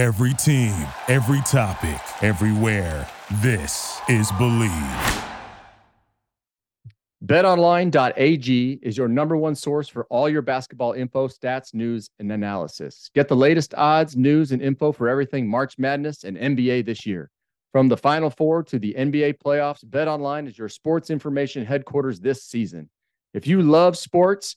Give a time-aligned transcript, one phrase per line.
[0.00, 3.06] Every team, every topic, everywhere.
[3.42, 5.24] This is Bleav.
[7.26, 13.10] BetOnline.ag is your number one source for all your basketball info, stats, news, and analysis.
[13.14, 17.28] Get the latest odds, news, and info for everything March Madness and NBA this year.
[17.70, 22.42] From the Final Four to the NBA playoffs, BetOnline is your sports information headquarters this
[22.44, 22.88] season.
[23.34, 24.56] If you love sports,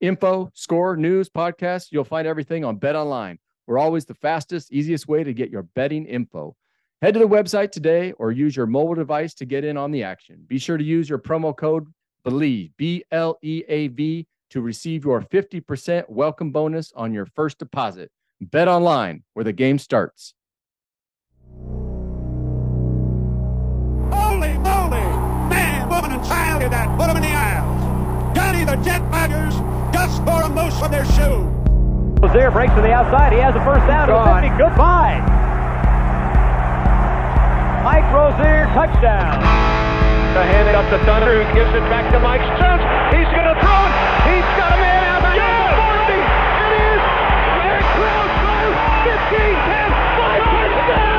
[0.00, 3.36] info, score, news, podcasts, you'll find everything on BetOnline.
[3.66, 6.56] We're always the fastest, easiest way to get your betting info.
[7.00, 10.02] Head to the website today or use your mobile device to get in on the
[10.02, 10.44] action.
[10.46, 11.86] Be sure to use your promo code
[12.24, 17.58] BLEAV, B L E A V, to receive your 50% welcome bonus on your first
[17.58, 18.10] deposit.
[18.40, 20.34] Bet online where the game starts.
[24.10, 25.06] Holy moly!
[25.48, 26.98] Man, woman, and child that.
[26.98, 28.36] Put them in the aisles.
[28.36, 29.54] Johnny the Jet Rodgers
[29.92, 31.61] just for a moose from their shoe.
[32.22, 33.32] Rozier breaks to the outside.
[33.32, 34.54] He has a first down to the 50.
[34.54, 35.18] Goodbye.
[37.82, 39.42] Mike Rozier, touchdown.
[40.30, 42.78] The hand it up to Thunder, who gives it back to Mike Jones.
[43.10, 43.92] He's going to throw it.
[44.30, 45.34] He's got a man out there.
[45.34, 45.74] Yeah!
[45.82, 46.14] 40.
[46.62, 47.02] It is.
[47.58, 48.78] Larry Krause throws.
[49.02, 51.18] 15, 10, 5, touchdown!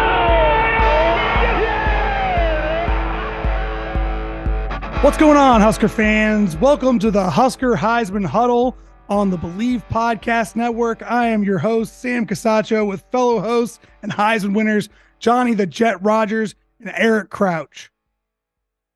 [5.04, 6.56] What's going on, Husker fans?
[6.56, 8.78] Welcome to the Husker Heisman Huddle
[9.14, 11.04] on the Bleav Podcast Network.
[11.04, 16.02] I am your host, Sam Casaccio, with fellow hosts and Heisman winners, Johnny the Jet
[16.02, 17.92] Rodgers and Eric Crouch.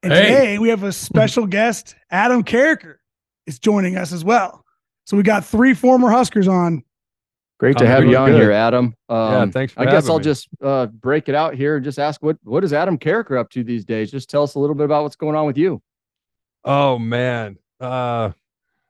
[0.02, 0.24] And Hey.
[0.24, 2.96] today we have a special guest, Adam Carriker,
[3.46, 4.66] is joining us as well.
[5.06, 6.84] So we got three former Huskers on.
[7.60, 8.42] Great to I'm have you on good.
[8.42, 8.96] here, Adam.
[9.10, 10.24] Um, Yeah, thanks for I guess I'll me.
[10.24, 13.50] just uh, break it out here and just ask what what is Adam Carriker up
[13.52, 14.10] to these days?
[14.12, 15.80] Just tell us a little bit about what's going on with you.
[16.66, 17.58] Oh man.
[17.80, 18.32] Uh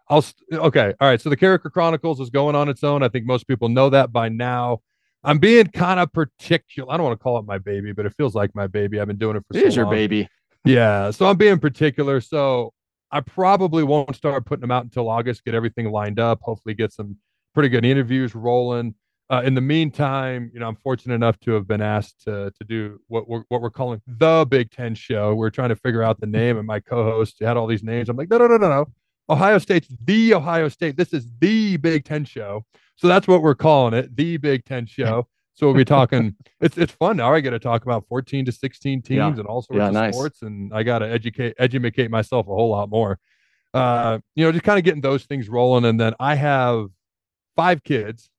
[0.09, 0.93] I'll okay.
[0.99, 1.19] All right.
[1.19, 3.03] So the Carriker Chronicles is going on its own.
[3.03, 4.81] I think most people know that by now.
[5.23, 6.91] I'm being kind of particular.
[6.91, 8.99] I don't want to call it my baby, but it feels like my baby.
[8.99, 10.29] I've been doing it for It so is your baby.
[10.63, 11.11] Yeah.
[11.11, 12.21] So I'm being particular.
[12.21, 12.73] So
[13.11, 16.93] I probably won't start putting them out until August, get everything lined up, hopefully get
[16.93, 17.17] some
[17.53, 18.95] pretty good interviews rolling.
[19.29, 22.63] Uh, in the meantime, you know, I'm fortunate enough to have been asked to to
[22.63, 25.35] do what we're what we're calling the Big Ten show.
[25.35, 28.07] We're trying to figure out the name, and my co-host had all these names.
[28.07, 28.85] I'm like, no, no, no, no, no.
[29.29, 30.95] Ohio State's the Ohio State.
[30.97, 32.65] This is the Big Ten show.
[32.95, 35.27] So that's what we're calling it, the Big Ten show.
[35.53, 36.35] So we'll be talking.
[36.61, 37.33] it's it's fun now.
[37.33, 39.27] I get to talk about 14 to 16 teams Yeah.
[39.27, 40.13] and all sorts Yeah, of nice.
[40.13, 43.19] sports, and I got to educate educate myself a whole lot more.
[43.73, 46.87] Uh, you know, just kind of getting those things rolling, and then I have
[47.55, 48.29] five kids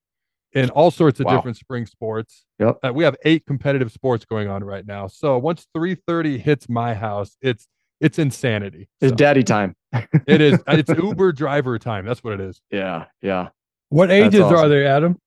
[0.53, 1.37] in all sorts of Wow.
[1.37, 2.47] different spring sports.
[2.59, 2.79] Yep.
[2.83, 5.07] Uh, we have eight competitive sports going on right now.
[5.09, 7.69] So once 3:30 hits my house, it's
[8.01, 8.89] it's insanity.
[9.01, 9.75] It's So daddy time.
[10.27, 10.59] it is.
[10.69, 12.05] It's Uber driver time.
[12.07, 12.61] That's what it is.
[12.71, 13.49] Yeah, yeah.
[13.89, 15.19] What That's ages are they, Adam?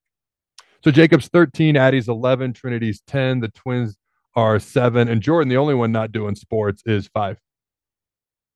[0.83, 3.97] So Jacob's 13, Addie's 11, Trinity's 10, the twins
[4.35, 7.39] are seven, and Jordan, the only one not doing sports, is five.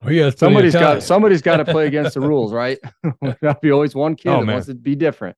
[0.03, 2.77] Oh, yeah, somebody's got somebody's got to play against the rules, right?
[3.41, 4.55] There'll be always one kid Oh, that man.
[4.55, 5.35] wants to be different.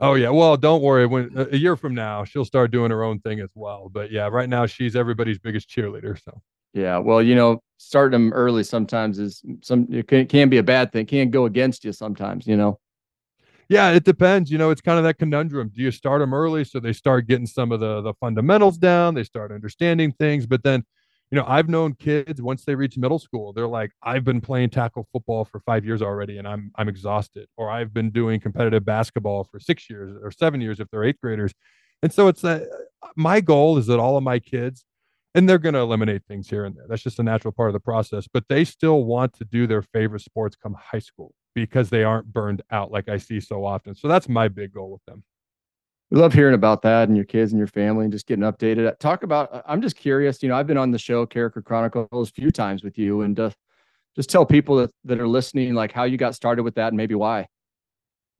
[0.00, 1.06] Oh yeah, well, don't worry.
[1.06, 3.88] When a year from now, she'll start doing her own thing as well.
[3.92, 6.22] But yeah, right now she's everybody's biggest cheerleader.
[6.22, 6.40] So
[6.74, 10.62] Yeah, well, you know, starting them early sometimes is some it can, can be a
[10.62, 11.06] bad thing.
[11.06, 12.78] Can go against you sometimes, you know.
[13.68, 14.50] yeah, it depends.
[14.50, 15.70] You know, it's kind of that conundrum.
[15.74, 19.14] Do you start them early so they start getting some of the the fundamentals down?
[19.14, 20.84] They start understanding things, but then,
[21.30, 24.70] you know, I've known kids once they reach middle school, they're like, I've been playing
[24.70, 27.46] tackle football for five years already, and I'm I'm exhausted.
[27.58, 31.20] Or I've been doing competitive basketball for six years or seven years if they're eighth
[31.22, 31.52] graders,
[32.02, 32.64] and so it's uh,
[33.16, 34.84] my goal is that all of my kids.
[35.38, 36.86] And they're going to eliminate things here and there.
[36.88, 38.26] That's just a natural part of the process.
[38.26, 42.32] But they still want to do their favorite sports come high school because they aren't
[42.32, 43.94] burned out like I see so often.
[43.94, 45.22] So that's my big goal with them.
[46.10, 48.98] We love hearing about that and your kids and your family and just getting updated.
[48.98, 49.54] Talk about.
[49.54, 50.42] uh, I'm just curious.
[50.42, 53.38] You know, I've been on the show Carriker Chronicles a few times with you, and
[53.38, 53.50] uh,
[54.16, 56.96] just tell people that, that are listening like how you got started with that and
[56.96, 57.46] maybe why.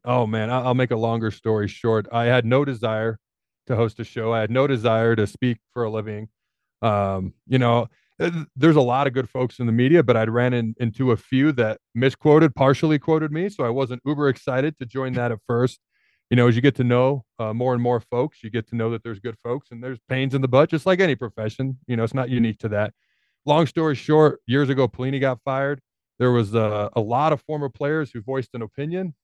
[0.05, 2.09] Oh man, I'll make a longer story short.
[2.11, 3.21] I had no desire
[3.69, 4.33] to host a show.
[4.33, 6.29] I had no desire to speak for a living.
[6.83, 7.89] Um, you know,
[8.21, 11.13] uh, there's a lot of good folks in the media, but I'd ran in, into
[11.13, 13.49] a few that misquoted, partially quoted me.
[13.49, 15.81] So I wasn't uber excited to join that at first.
[16.31, 18.77] You know, as you get to know uh, more and more folks, you get to
[18.77, 21.79] know that there's good folks and there's pains in the butt, just like any profession.
[21.87, 22.93] You know, it's not unique to that.
[23.47, 25.81] Long story short, years ago, Pelini got fired.
[26.19, 29.15] There was a, a lot of former players who voiced an opinion.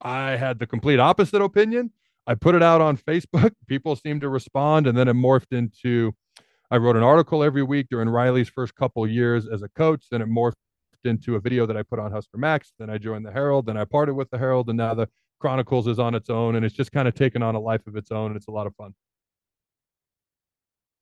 [0.00, 1.90] I had the complete opposite opinion.
[2.26, 3.52] I put it out on Facebook.
[3.66, 6.14] People seemed to respond, and then it morphed into
[6.70, 10.06] I wrote an article every week during Riley's first couple years as a coach.
[10.10, 10.54] Then it morphed
[11.04, 12.72] into a video that I put on Husker Max.
[12.78, 13.66] Then I joined the Herald.
[13.66, 15.08] Then I parted with the Herald, and now the
[15.40, 17.96] Chronicles is on its own, and it's just kind of taken on a life of
[17.96, 18.94] its own, and it's a lot of fun.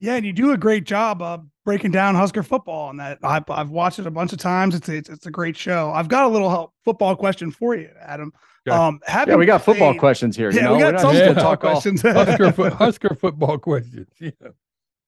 [0.00, 3.48] Yeah, and you do a great job of breaking down Husker football, and that I've,
[3.48, 4.74] I've watched it a bunch of times.
[4.74, 5.92] It's, it's it's a great show.
[5.92, 8.32] I've got a little help, football question for you, Adam.
[8.66, 8.76] Okay.
[8.76, 10.50] Um, Yeah, we got football played- questions here.
[10.50, 12.02] Yeah, you know, we got We're not some just football talk all- questions.
[12.02, 14.08] Husker, Husker football questions.
[14.20, 14.30] Yeah.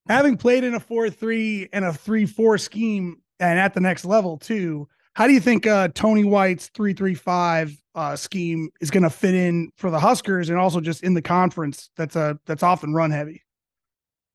[0.07, 4.89] Having played in a 4-3 and a 3-4 scheme and at the next level too
[5.15, 9.71] how do you think uh, tony white's 3-3-5 uh, scheme is going to fit in
[9.77, 13.45] for the huskers and also just in the conference that's a that's often run heavy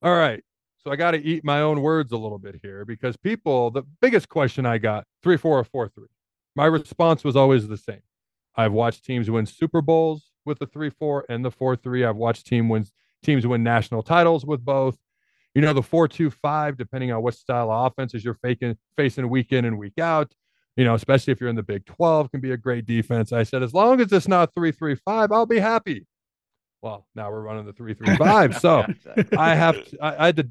[0.02, 0.42] All right.
[0.78, 3.84] So I got to eat my own words a little bit here because people, the
[4.02, 6.08] biggest question I got, three, four, or four, three.
[6.56, 8.02] My response was always the same.
[8.56, 12.06] I've watched teams win Super Bowls with the three, four, and the four, three.
[12.06, 12.92] I've watched team wins
[13.24, 14.98] teams win national titles with both.
[15.56, 19.28] You know, the four, two, five, depending on what style of offenses you're faking, facing
[19.30, 20.32] week in and week out.
[20.78, 23.34] You know, especially if you're in the Big 12, can be a great defense.
[23.34, 26.06] I said, as long as it's not three, three, five, I'll be happy.
[26.82, 28.58] Well, now we're running the three, three, five.
[28.58, 28.86] So
[29.38, 30.50] I have to, I, I had to.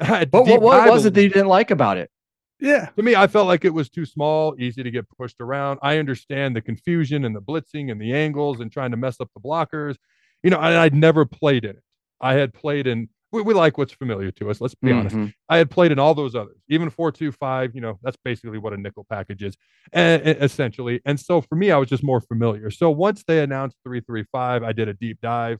[0.00, 2.10] I had to But what, what was it that you didn't like about it?
[2.58, 5.78] yeah to me, I felt like it was too small, easy to get pushed around.
[5.82, 9.30] I understand the confusion and the blitzing and the angles and trying to mess up
[9.34, 9.96] the blockers.
[10.42, 11.82] You know, and I'd never played in it.
[12.20, 13.08] I had played in.
[13.36, 14.60] We, we like what's familiar to us.
[14.60, 15.14] Let's be honest.
[15.16, 15.32] Mhm.
[15.48, 17.74] I had played in all those others, even four two five.
[17.74, 19.54] You know, that's basically what a nickel package is,
[19.92, 21.00] and, essentially.
[21.04, 22.70] And so for me, I was just more familiar.
[22.70, 25.58] So once they announced three three five, I did a deep dive.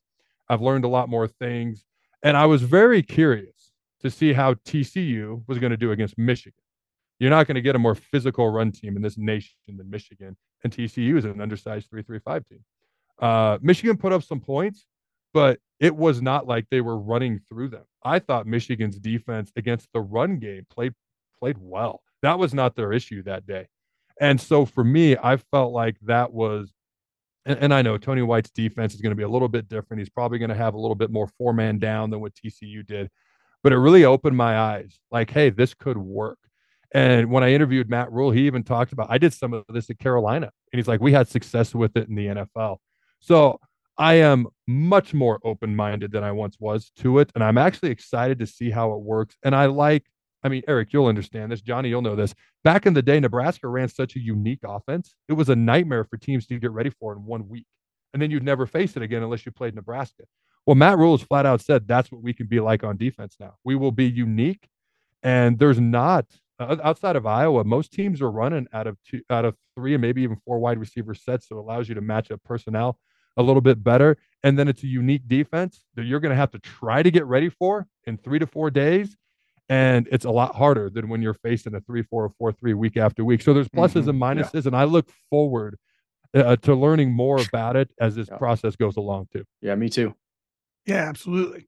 [0.49, 1.84] I've learned a lot more things,
[2.23, 3.70] and I was very curious
[4.02, 6.62] to see how TCU was going to do against Michigan.
[7.19, 10.37] You're not going to get a more physical run team in this nation than Michigan,
[10.62, 12.61] and TCU is an undersized three three five team.
[13.19, 14.87] Uh, Michigan put up some points,
[15.32, 17.84] but it was not like they were running through them.
[18.02, 20.94] I thought Michigan's defense against the run game played
[21.38, 22.02] played well.
[22.23, 23.69] That was not their issue that day.
[24.20, 26.73] And so for me, I felt like that was
[27.44, 30.00] and, and I know Tony White's defense is going to be a little bit different.
[30.00, 32.84] He's probably going to have a little bit more four man down than what TCU
[32.87, 33.08] did.
[33.62, 36.38] But it really opened my eyes like, hey, this could work.
[36.93, 39.90] And when I interviewed Matt Rhule, he even talked about I did some of this
[39.90, 40.50] at Carolina.
[40.72, 42.79] And he's like, we had success with it in the NFL.
[43.20, 43.61] So
[43.98, 47.31] I am much more open minded than I once was to it.
[47.34, 49.37] And I'm actually excited to see how it works.
[49.43, 50.04] And I like,
[50.43, 51.62] I mean, Eric, you'll understand this.
[51.62, 52.34] Johnny, you'll know this.
[52.62, 55.14] Back in the day, Nebraska ran such a unique offense.
[55.28, 57.66] It was a nightmare for teams to get ready for in one week.
[58.12, 60.25] And then you'd never face it again unless you played Nebraska.
[60.66, 63.37] Well, Matt Rhule has flat out said that's what we can be like on defense
[63.40, 63.54] now.
[63.64, 64.69] We will be unique.
[65.22, 66.26] And there's not
[66.58, 70.00] uh, outside of Iowa, most teams are running out of two, out of three, and
[70.00, 71.48] maybe even four wide receiver sets.
[71.48, 72.98] So it allows you to match up personnel
[73.37, 74.17] a little bit better.
[74.43, 77.25] And then it's a unique defense that you're going to have to try to get
[77.27, 79.17] ready for in three to four days.
[79.69, 82.73] And it's a lot harder than when you're facing a three, four, or four, three
[82.75, 83.43] week after week.
[83.43, 84.11] So there's pluses Mhm.
[84.11, 85.77] and minuses, and I look forward
[86.35, 88.37] uh, to learning more about it as this Yeah.
[88.37, 89.44] process goes along too.
[89.62, 90.15] Yeah, me too.
[90.85, 91.67] Yeah, absolutely.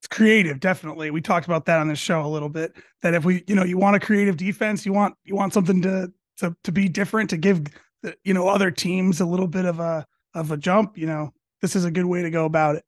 [0.00, 1.10] It's creative, definitely.
[1.10, 2.74] We talked about that on this show a little bit.
[3.02, 5.80] That if we, you know, you want a creative defense, you want you want something
[5.82, 7.62] to to to be different, to give
[8.02, 10.98] the, you know other teams a little bit of a of a jump.
[10.98, 12.84] You know, this is a good way to go about it.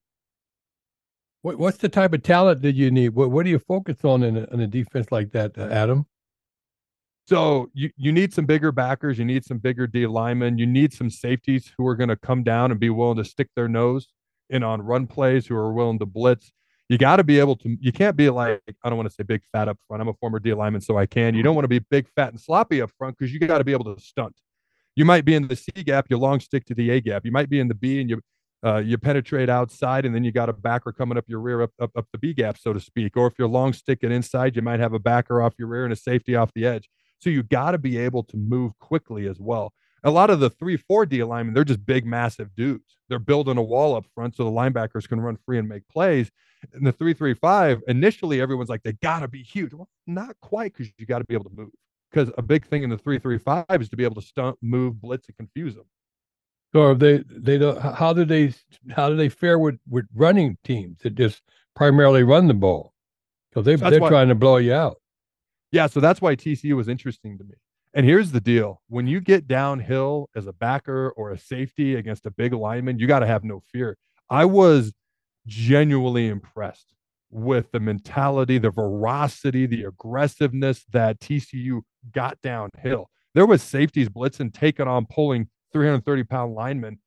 [1.42, 3.10] What, what's the type of talent that you need?
[3.10, 6.06] What, what do you focus on in a, in a defense like that, uh, Adam?
[7.26, 10.92] So you, you need some bigger backers, you need some bigger D linemen, you need
[10.92, 14.08] some safeties who are going to come down and be willing to stick their nose
[14.50, 16.52] in on run plays, who are willing to blitz.
[16.88, 17.76] You got to be able to.
[17.80, 20.02] You can't be like I don't want to say big fat up front.
[20.02, 21.34] I'm a former D lineman, so I can.
[21.34, 23.64] You don't want to be big fat and sloppy up front because you got to
[23.64, 24.34] be able to stunt.
[24.96, 27.24] You might be in the C gap, you long stick to the A gap.
[27.24, 28.20] You might be in the B and you
[28.64, 31.70] uh, you penetrate outside, and then you got a backer coming up your rear up,
[31.80, 33.16] up up the B gap, so to speak.
[33.16, 35.92] Or if you're long sticking inside, you might have a backer off your rear and
[35.92, 36.88] a safety off the edge.
[37.18, 39.72] So you got to be able to move quickly as well.
[40.02, 42.96] A lot of the three, four D linemen, they're just big, massive dudes.
[43.08, 46.30] They're building a wall up front so the linebackers can run free and make plays.
[46.72, 49.72] And the three, three, five, initially everyone's like, they got to be huge.
[49.74, 51.70] Well, not quite because you got to be able to move.
[52.14, 54.56] Because a big thing in the three, three, five is to be able to stunt,
[54.62, 55.86] move, blitz, and confuse them.
[56.72, 58.52] So they they don't how do they
[58.90, 61.42] how do they fare with with running teams that just
[61.74, 62.92] primarily run the ball?
[63.50, 64.96] Because they That's they're why- trying to blow you out.
[65.72, 67.54] Yeah, so that's why TCU was interesting to me.
[67.94, 72.26] And here's the deal when you get downhill as a backer or a safety against
[72.26, 73.96] a big lineman, you got to have no fear.
[74.30, 74.92] I was
[75.46, 76.94] genuinely impressed
[77.34, 83.10] with the mentality, the veracity, the aggressiveness that TCU got downhill.
[83.34, 86.98] There was safeties blitzing, taking on, pulling 330 pound linemen.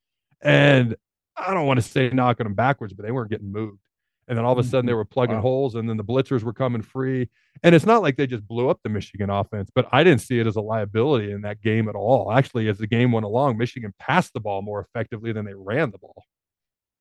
[0.41, 0.95] And
[1.37, 3.79] I don't want to say knocking them backwards, but they weren't getting moved.
[4.27, 5.41] And then all of a sudden they were plugging Wow.
[5.43, 7.29] holes, and then the blitzers were coming free.
[7.63, 10.37] And it's not like they just blew up the Michigan offense, but I didn't see
[10.39, 12.33] it as a liability in that game at all.
[12.33, 15.91] Actually, as the game went along, Michigan passed the ball more effectively than they ran
[15.91, 16.25] the ball.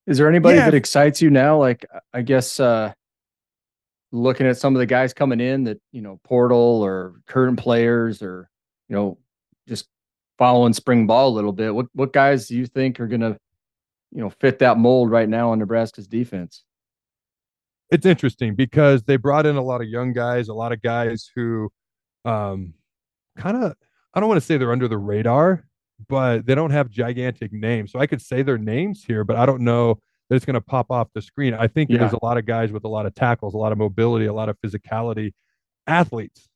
[0.06, 0.66] Is there anybody Yeah.
[0.66, 1.58] that excites you now?
[1.58, 2.92] Like, I guess uh
[4.16, 8.22] looking at some of the guys coming in that you know portal or current players
[8.22, 8.48] or
[8.88, 9.18] you know
[9.68, 9.88] just
[10.38, 11.74] following spring ball a little bit.
[11.74, 13.38] What what guys do you think are going to
[14.12, 16.64] you know fit that mold right now on Nebraska's defense?
[17.90, 21.30] It's interesting because they brought in a lot of young guys, a lot of guys
[21.34, 21.70] who
[22.24, 22.74] um
[23.36, 23.74] kind of
[24.14, 25.66] I don't want to say they're under the radar,
[26.08, 27.92] but they don't have gigantic names.
[27.92, 30.60] So I could say their names here, but I don't know that it's going to
[30.60, 31.54] pop off the screen.
[31.54, 31.98] I think yeah.
[31.98, 34.32] there's a lot of guys with a lot of tackles, a lot of mobility, a
[34.32, 35.32] lot of physicality,
[35.86, 36.48] athletes.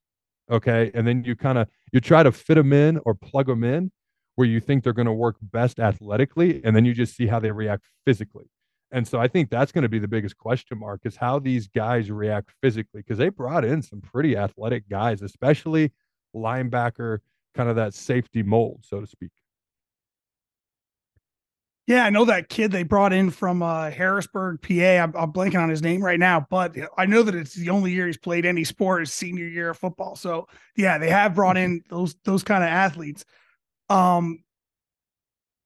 [0.50, 0.90] Okay.
[0.94, 3.92] And then you kind of you try to fit them in or plug them in
[4.36, 7.38] where you think they're going to work best athletically, and then you just see how
[7.38, 8.46] they react physically.
[8.92, 11.68] And so I think that's going to be the biggest question mark is how these
[11.68, 15.92] guys react physically because they brought in some pretty athletic guys, especially
[16.34, 17.18] linebacker,
[17.54, 19.30] kind of that safety mold, so to speak.
[21.90, 25.02] Yeah, I know that kid they brought in from uh, Harrisburg, PA.
[25.02, 27.90] I'm, I'm, blanking on his name right now, but I know that it's the only
[27.90, 30.14] year he's played any sport his senior year of football.
[30.14, 33.24] So yeah, they have brought in those those kind of athletes.
[33.88, 34.44] Um,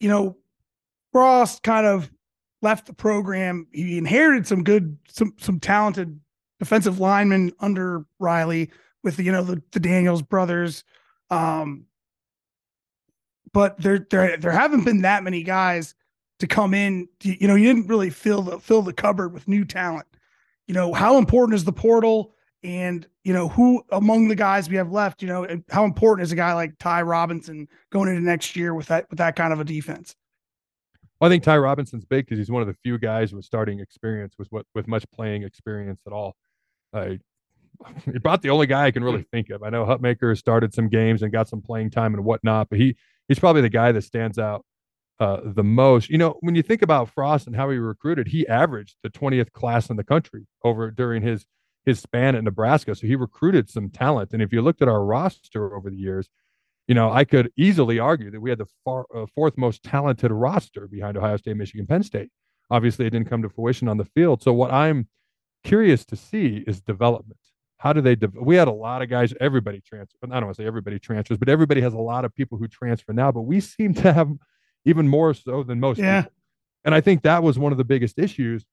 [0.00, 0.38] you know,
[1.12, 2.10] Frost kind of
[2.62, 3.66] left the program.
[3.70, 6.18] He inherited some good, some some talented
[6.58, 8.70] defensive linemen under Riley
[9.02, 10.84] with the, you know the, the Daniels brothers.
[11.28, 11.84] Um,
[13.52, 15.94] but there there there haven't been that many guys
[16.38, 17.08] to come in.
[17.22, 20.06] You know, you didn't really fill the fill the cupboard with new talent.
[20.66, 22.34] You know, how important is the portal?
[22.62, 26.32] And you know, who among the guys we have left, you know, how important is
[26.32, 29.60] a guy like Ty Robinson going into next year with that with that kind of
[29.60, 30.16] a defense?
[31.20, 34.34] I think Ty Robinson's big because he's one of the few guys with starting experience
[34.38, 36.36] with what with much playing experience at all.
[36.92, 37.14] Uh,
[38.04, 39.62] he brought the only guy I can really think of.
[39.62, 42.96] I know Hutmacher started some games and got some playing time and whatnot, but he
[43.28, 44.64] he's probably the guy that stands out
[45.20, 46.10] uh, the most.
[46.10, 49.52] You know, when you think about Frost and how he recruited, he averaged the 20th
[49.52, 51.46] class in the country over during his
[51.84, 52.94] his span at Nebraska.
[52.94, 54.32] So he recruited some talent.
[54.32, 56.30] And if you looked at our roster over the years,
[56.88, 60.30] you know, I could easily argue that we had the far, uh, fourth most talented
[60.30, 62.30] roster behind Ohio State, Michigan, Penn State.
[62.70, 64.42] Obviously, it didn't come to fruition on the field.
[64.42, 65.08] So what I'm
[65.62, 67.38] curious to see is development.
[67.78, 68.16] How do they?
[68.16, 69.34] De- we had a lot of guys.
[69.40, 70.18] Everybody transfers.
[70.22, 72.66] I don't want to say everybody transfers, but everybody has a lot of people who
[72.68, 73.30] transfer now.
[73.30, 74.30] But we seem to have
[74.84, 76.22] even more so than most yeah.
[76.22, 76.32] people.
[76.84, 78.64] And I think that was one of the biggest issues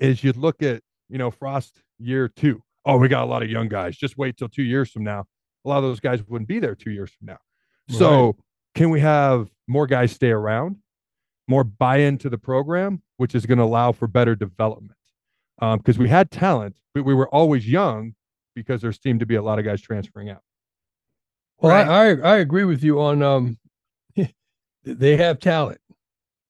[0.00, 2.62] is you'd look at, you know, Frost year two.
[2.84, 3.96] Oh, we got a lot of young guys.
[3.96, 5.24] Just wait till two years from now.
[5.64, 7.38] A lot of those guys wouldn't be there two years from now.
[7.90, 7.98] Right.
[7.98, 8.36] So
[8.74, 10.76] can we have more guys stay around,
[11.46, 14.98] more buy into the program, which is going to allow for better development?
[15.60, 18.14] Because um, we had talent, but we were always young
[18.54, 20.42] because there seemed to be a lot of guys transferring out.
[21.58, 21.88] Well, right.
[21.88, 23.58] I, I, I agree with you on um
[24.84, 25.80] they have talent.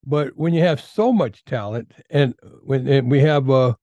[0.05, 3.75] But when you have so much talent, and when and we have uh,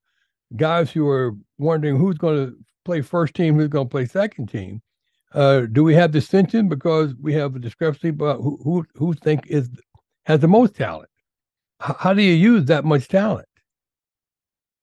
[0.56, 4.48] guys who are wondering who's going to play first team, who's going to play second
[4.48, 4.82] team,
[5.34, 9.46] uh, do we have dissension because we have a discrepancy about who who, who think
[9.48, 9.70] is
[10.25, 11.10] has the most talent?
[11.88, 13.48] H- how do you use that much talent?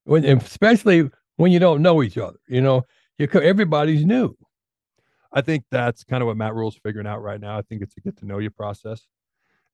[0.04, 2.82] When, especially when you don't know each other, you know,
[3.18, 4.36] you, everybody's new.
[5.32, 7.58] I think that's kind of what Matt Rhule's figuring out right now.
[7.58, 9.06] I think it's a get to know you process.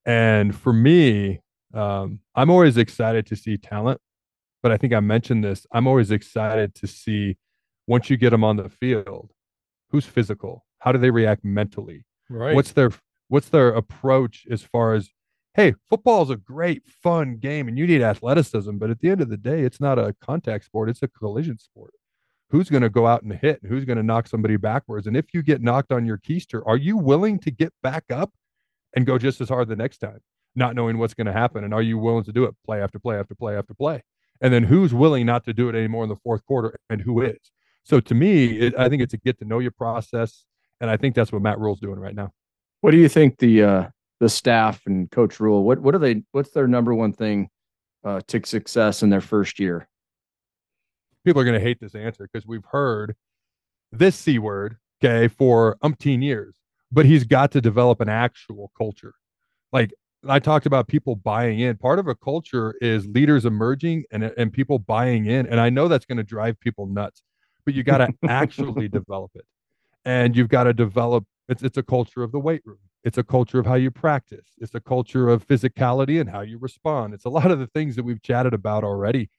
[0.08, 1.42] And for me,
[1.74, 4.00] um, I'm always excited to see talent,
[4.62, 5.66] but I think I mentioned this.
[5.70, 7.36] I'm always excited to see
[7.86, 9.32] once you get them on the field,
[9.90, 12.54] who's physical, how do they react mentally, right?
[12.54, 12.90] What's their
[13.28, 15.10] what's their approach as far as
[15.52, 19.20] hey, football is a great fun game and you need athleticism, but at the end
[19.20, 21.92] of the day, it's not a contact sport; it's a collision sport.
[22.48, 23.60] Who's going to go out and hit?
[23.68, 25.06] Who's going to knock somebody backwards?
[25.06, 28.32] And if you get knocked on your keister, are you willing to get back up
[28.95, 30.18] and go just as hard the next time,
[30.54, 31.64] not knowing what's going to happen.
[31.64, 34.02] And are you willing to do it play after play after play after play?
[34.40, 37.23] And then who's willing not to do it anymore in the fourth quarter and who
[37.23, 37.38] is?
[37.85, 40.45] So to me, it, I think it's a get to know your process.
[40.80, 42.30] And I think that's what Matt Rhule's doing right now.
[42.80, 43.88] What do you think the uh,
[44.21, 46.23] the staff and Coach Rhule, What what are they?
[46.33, 47.49] What's their number one thing
[48.04, 49.88] uh, to success in their first year?
[51.25, 53.16] People are going to hate this answer because we've heard
[53.90, 56.57] this c word okay for umpteen years
[56.90, 59.14] but he's got to develop an actual culture.
[59.73, 59.92] Like
[60.26, 61.76] I talked about people buying in.
[61.76, 65.47] Part of a culture is leaders emerging and, and people buying in.
[65.47, 67.23] And I know that's going to drive people nuts,
[67.64, 69.45] but you got to actually develop it.
[70.04, 72.78] And you've got to develop it's it's a culture of the weight room.
[73.04, 74.49] It's a culture of how you practice.
[74.59, 77.14] It's a culture of physicality and how you respond.
[77.14, 79.30] It's a lot of the things that we've chatted about already.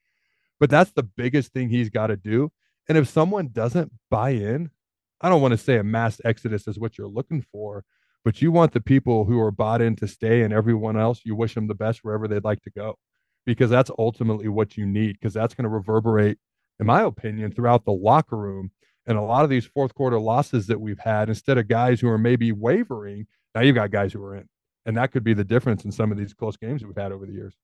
[0.59, 2.51] But that's the biggest thing he's got to do.
[2.87, 4.71] And if someone doesn't buy in,
[5.21, 7.83] I don't want to say a mass exodus is what you're looking for,
[8.23, 11.35] but you want the people who are bought in to stay and everyone else, you
[11.35, 12.97] wish them the best wherever they'd like to go
[13.45, 16.37] because that's ultimately what you need because that's going to reverberate
[16.79, 18.71] in my opinion, throughout the locker room.
[19.05, 22.09] And a lot of these fourth quarter losses that we've had, instead of guys who
[22.09, 24.47] are maybe wavering, now you've got guys who are in.
[24.85, 27.11] And that could be the difference in some of these close games that we've had
[27.11, 27.55] over the years.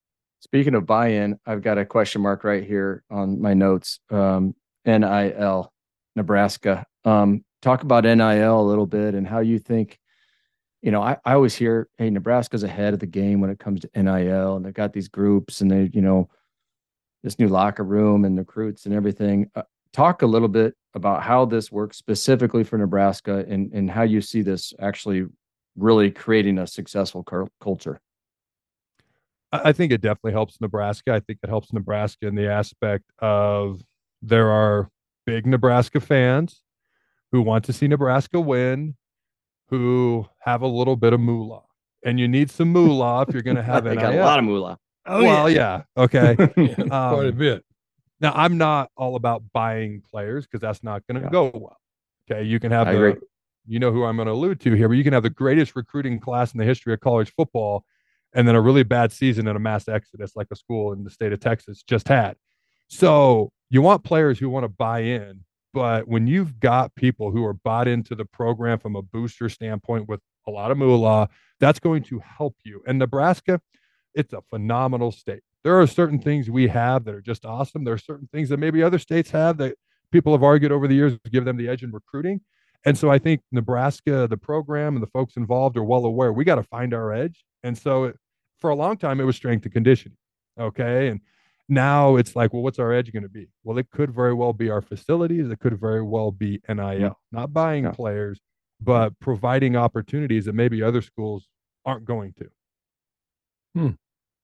[0.41, 3.99] Speaking of buy-in, I've got a question mark right here on my notes.
[4.09, 5.71] Um, NIL,
[6.15, 6.85] Nebraska.
[7.03, 9.99] Um, talk about NIL a little bit and how you think.
[10.81, 13.81] You know, I, I always hear, hey, Nebraska's ahead of the game when it comes
[13.81, 16.29] to NIL, and they've got these groups, and they, you know,
[17.23, 19.49] this new locker room and recruits and everything.
[19.55, 24.03] Uh, talk a little bit about how this works specifically for Nebraska and and how
[24.03, 25.25] you see this actually
[25.75, 27.23] really creating a successful
[27.59, 27.99] culture.
[29.51, 31.13] I think it definitely helps Nebraska.
[31.13, 33.81] I think it helps Nebraska in the aspect of
[34.21, 34.89] there are
[35.25, 36.61] big Nebraska fans
[37.31, 38.95] who want to see Nebraska win,
[39.69, 41.63] who have a little bit of moolah.
[42.03, 44.45] And you need some moolah if you're going to have they got a lot of
[44.45, 44.77] moolah.
[45.05, 45.81] Oh, well, yeah.
[45.97, 46.03] yeah.
[46.03, 46.35] Okay.
[46.37, 47.63] um, Quite a bit.
[48.21, 51.31] Now, I'm not all about buying players because that's not going to yeah.
[51.31, 51.77] go well.
[52.29, 52.43] Okay.
[52.43, 53.21] You can have I the, agree.
[53.67, 55.75] you know who I'm going to allude to here, but you can have the greatest
[55.75, 57.85] recruiting class in the history of college football
[58.35, 61.09] and then a really bad season and a mass exodus like a school in the
[61.09, 62.35] state of Texas just had.
[62.87, 65.41] So you want players who want to buy in,
[65.75, 70.07] but when you've got people who are bought into the program from a booster standpoint
[70.07, 71.27] with a lot of moolah,
[71.59, 72.81] that's going to help you.
[72.87, 73.59] And Nebraska,
[74.13, 75.41] it's a phenomenal state.
[75.65, 77.83] There are certain things we have that are just awesome.
[77.83, 79.75] There are certain things that maybe other states have that
[80.13, 82.39] people have argued over the years to give them the edge in recruiting.
[82.85, 86.45] And so I think Nebraska, the program and the folks involved are well aware we
[86.45, 87.43] got to find our edge.
[87.63, 88.13] And so
[88.59, 90.17] for a long time it was strength and conditioning.
[90.57, 91.09] Okay.
[91.09, 91.19] And
[91.67, 93.47] now it's like, well, what's our edge going to be?
[93.63, 95.49] Well, it could very well be our facilities.
[95.49, 97.09] It could very well be NIL, yeah.
[97.31, 97.91] not buying yeah.
[97.91, 98.39] players,
[98.79, 101.47] but providing opportunities that maybe other schools
[101.85, 102.49] aren't going to.
[103.73, 103.89] Hmm.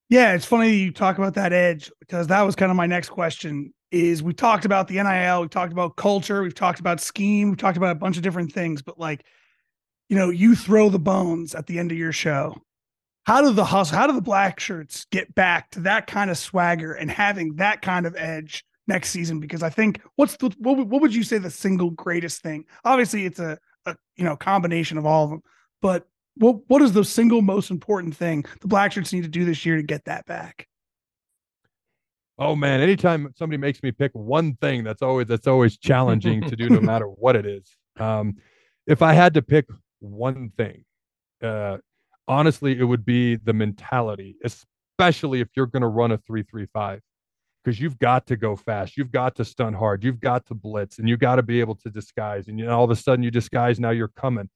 [0.10, 3.10] Yeah, it's funny you talk about that edge because that was kind of my next
[3.10, 3.74] question.
[3.92, 7.58] Is we talked about the NIL, we talked about culture, we've talked about scheme, we've
[7.58, 9.25] talked about a bunch of different things, but like,
[10.10, 12.55] you know, you throw the bones at the end of your show
[13.25, 16.38] how do the hustle, how do the black shirts get back to that kind of
[16.38, 19.40] swagger and having that kind of edge next season?
[19.40, 22.66] Because I think what's the what, what would you say the single greatest thing?
[22.84, 25.44] Obviously, it's a, a you know combination of all of them,
[25.81, 29.46] but what what is the single most important thing the black shirts need to do
[29.46, 30.68] this year to get that back?
[32.40, 36.55] Oh man, anytime somebody makes me pick one thing, that's always that's always challenging to
[36.55, 37.75] do, no matter what it is.
[38.00, 38.38] Um,
[38.88, 39.68] if I had to pick
[40.00, 40.84] one thing,
[41.44, 41.77] uh,
[42.27, 47.01] honestly, it would be the mentality, especially if you're going to run a 335
[47.64, 48.98] because you've got to go fast.
[48.98, 50.03] You've got to stun hard.
[50.03, 52.48] You've got to blitz and you've got to be able to disguise.
[52.48, 54.50] And you know, all of a sudden you disguise, now you're coming.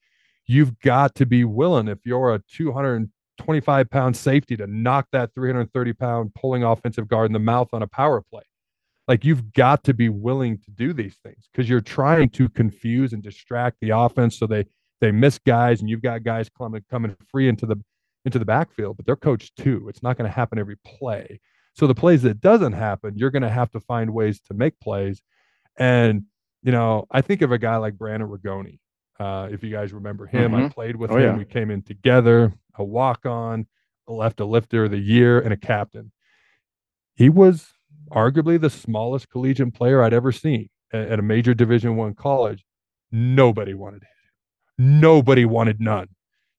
[0.48, 5.94] You've got to be willing, if you're a 225 pound safety, to knock that 330
[5.94, 8.44] pound pulling offensive guard in the mouth on a power play.
[9.08, 13.14] Like you've got to be willing to do these things because you're trying to confuse
[13.14, 14.66] and distract the offense so they
[15.02, 17.78] they miss guys and you've got guys coming coming free into the
[18.24, 19.88] into the backfield, but they're coached too.
[19.88, 21.40] It's not going to happen every play.
[21.74, 24.80] So the plays that doesn't happen, you're going to have to find ways to make
[24.80, 25.22] plays.
[25.78, 26.24] And
[26.64, 28.80] you know, I think of a guy like Brandon Rigoni.
[29.20, 30.66] Uh, if you guys remember him, mm-hmm.
[30.66, 31.24] I played with oh, him.
[31.24, 31.38] Yeah.
[31.38, 33.68] We came in together, a walk on,
[34.08, 36.12] a left a lifter of the year, and a captain.
[37.16, 37.68] He was
[38.12, 42.66] arguably the smallest collegiate player I'd ever seen at, at a major Division One college.
[43.12, 44.15] Nobody wanted him
[44.78, 46.10] nobody wanted none.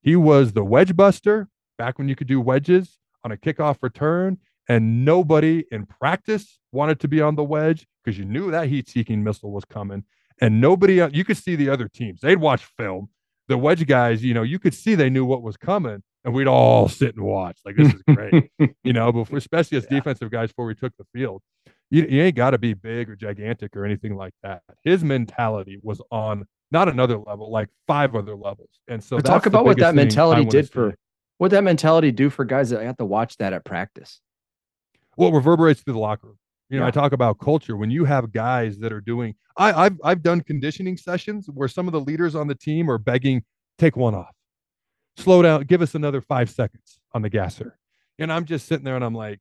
[0.01, 1.49] He was the wedge buster
[1.79, 7.01] back when you could do wedges on a kickoff return, and nobody in practice wanted
[7.01, 10.05] to be on the wedge because you knew that heat seeking missile was coming.
[10.41, 13.09] And nobody, uh, you could see the other teams, they'd watch film.
[13.49, 16.49] The wedge guys, you know, you could see they knew what was coming, and we'd
[16.49, 17.59] all sit and watch.
[17.65, 18.51] Like, this is great,
[18.85, 19.99] you know, but especially as yeah.
[19.99, 21.43] defensive guys before we took the field.
[21.91, 24.63] You, you ain't got to be big or gigantic or anything like that.
[24.83, 26.47] His mentality was on
[26.77, 28.69] not another level, like five other levels.
[28.87, 30.95] And so talk about what that mentality did for
[31.39, 34.21] what that mentality do for guys that I have to watch that at practice.
[35.17, 36.39] Well, reverberates through the locker room.
[36.69, 36.89] You know, yeah.
[36.89, 39.37] I talk about culture when you have guys that are doing.
[39.57, 42.99] I, I've I've done conditioning sessions where some of the leaders on the team are
[42.99, 43.43] begging,
[43.79, 44.35] take one off,
[45.17, 47.79] slow down, give us another five seconds on the gasser,
[48.19, 49.41] and I'm just sitting there and I'm like,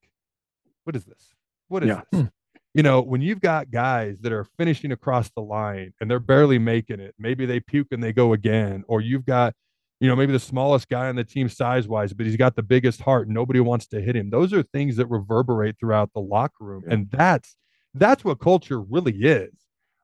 [0.86, 1.34] what is this?
[1.68, 2.02] What is yeah.
[2.12, 2.22] this?
[2.22, 2.28] Hmm.
[2.76, 6.60] You know, when you've got guys that are finishing across the line and they're barely
[6.60, 9.54] making it, maybe they puke and they go again, or you've got,
[10.02, 12.62] you know, maybe the smallest guy on the team size wise, but he's got the
[12.62, 13.30] biggest heart.
[13.30, 14.30] nobody wants to hit him.
[14.30, 16.84] Those are things that reverberate throughout the locker room.
[16.86, 16.96] Yeah.
[16.96, 17.56] And that's,
[17.94, 19.54] that's what culture really is.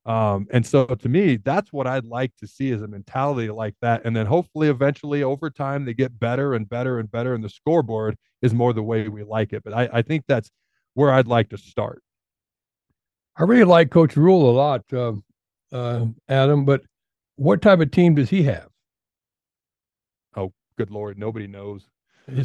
[0.05, 3.75] Um, and so to me, that's what I'd like to see is a mentality like
[3.81, 4.05] that.
[4.05, 7.34] And then hopefully eventually over time they get better and better and better.
[7.34, 9.62] And the scoreboard is more the way we like it.
[9.62, 10.49] But I, I think that's
[10.93, 12.01] where I'd like to start.
[13.38, 15.13] I really like Coach Rhule a lot, uh,
[15.72, 16.65] uh, Adam.
[16.65, 16.82] But
[17.36, 18.67] what type of team does he have?
[20.36, 21.88] Oh, good lord, nobody knows.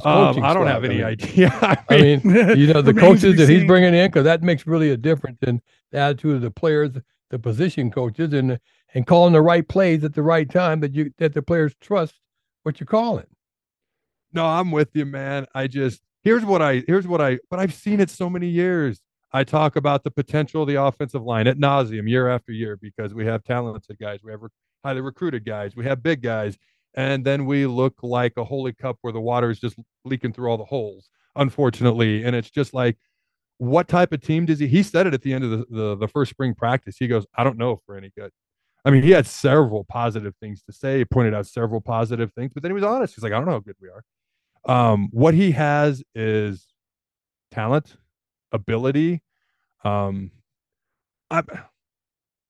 [0.05, 1.05] Um, I don't staff, have any I mean.
[1.05, 1.51] idea.
[1.63, 4.67] I I mean, mean, you know, the coaches that he's bringing in, because that makes
[4.67, 5.61] really a difference in
[5.93, 6.93] the attitude of the players,
[7.31, 8.59] the position coaches, and
[8.95, 12.15] and calling the right plays at the right time that you that the players trust
[12.63, 13.27] what you're calling.
[14.33, 15.47] No, I'm with you, man.
[15.55, 19.01] I just here's what I here's what I but I've seen it so many years.
[19.37, 23.13] I talk about the potential of the offensive line at nauseum year after year because
[23.13, 24.49] we have talented guys, we have re-
[24.83, 26.57] highly recruited guys, we have big guys,
[26.95, 30.49] and then we look like a holy cup where the water is just leaking through
[30.49, 32.25] all the holes, unfortunately.
[32.25, 32.97] And it's just like,
[33.59, 34.69] what type of team does he?
[34.69, 36.97] He said it at the end of the, the, the first spring practice.
[36.99, 38.31] He goes, I don't know if we're any good.
[38.87, 40.97] I mean, he had several positive things to say.
[40.97, 43.15] He pointed out several positive things, but then he was honest.
[43.15, 44.03] He's like, I don't know how good we are.
[44.65, 46.67] Um, what he has is
[47.51, 47.99] talent,
[48.51, 49.21] ability.
[49.87, 50.31] Um,
[51.31, 51.43] I,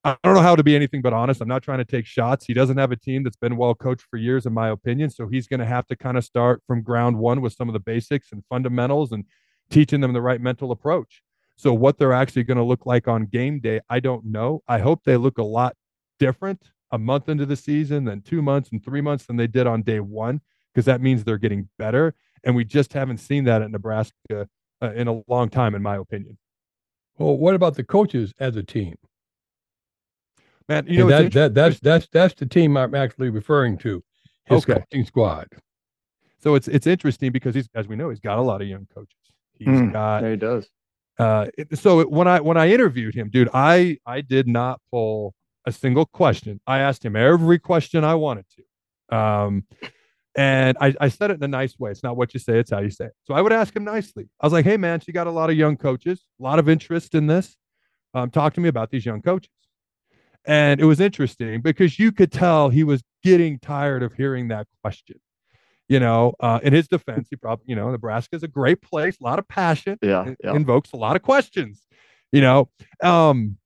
[0.04, 1.40] I don't know how to be anything but honest.
[1.40, 2.46] I'm not trying to take shots.
[2.46, 5.10] He doesn't have a team that's been well coached for years, in my opinion.
[5.10, 7.72] So he's going to have to kind of start from ground one with some of
[7.72, 9.24] the basics and fundamentals and
[9.68, 11.22] teaching them the right mental approach.
[11.56, 14.62] So what they're actually going to look like on game day, I don't know.
[14.68, 15.74] I hope they look a lot
[16.18, 19.66] different a month into the season than two months and three months than they did
[19.66, 20.40] on day one,
[20.72, 22.14] because that means they're getting better.
[22.44, 24.48] And we just haven't seen that at Nebraska
[24.80, 26.38] uh, in a long time, in my opinion.
[27.18, 28.96] Well, what about the coaches as a team?
[30.68, 33.78] Man, you know, And it's that, that that's that's that's the team I'm actually referring
[33.78, 34.02] to.
[34.44, 34.74] His Okay.
[34.80, 35.48] coaching squad.
[36.38, 38.86] So it's it's interesting because he's as we know he's got a lot of young
[38.94, 39.16] coaches.
[39.58, 40.68] He's Mm, got Yeah, he does.
[41.18, 44.80] uh it- so it- when I when I interviewed him, dude, I I did not
[44.90, 46.60] pull a single question.
[46.66, 49.16] I asked him every question I wanted to.
[49.16, 49.64] Um
[50.36, 51.90] and I, I said it in a nice way.
[51.90, 53.14] It's not what you say, it's how you say it.
[53.24, 54.28] So I would ask him nicely.
[54.40, 56.68] I was like, hey man, she got a lot of young coaches, a lot of
[56.68, 57.56] interest in this.
[58.14, 59.50] Um, talk to me about these young coaches.
[60.46, 64.66] And it was interesting because you could tell he was getting tired of hearing that
[64.82, 65.20] question.
[65.88, 69.16] You know, uh, in his defense, he probably, you know, Nebraska is a great place,
[69.20, 70.54] a lot of passion, Yeah, yeah.
[70.54, 71.82] invokes a lot of questions.
[72.32, 72.68] You know,
[73.02, 73.56] um,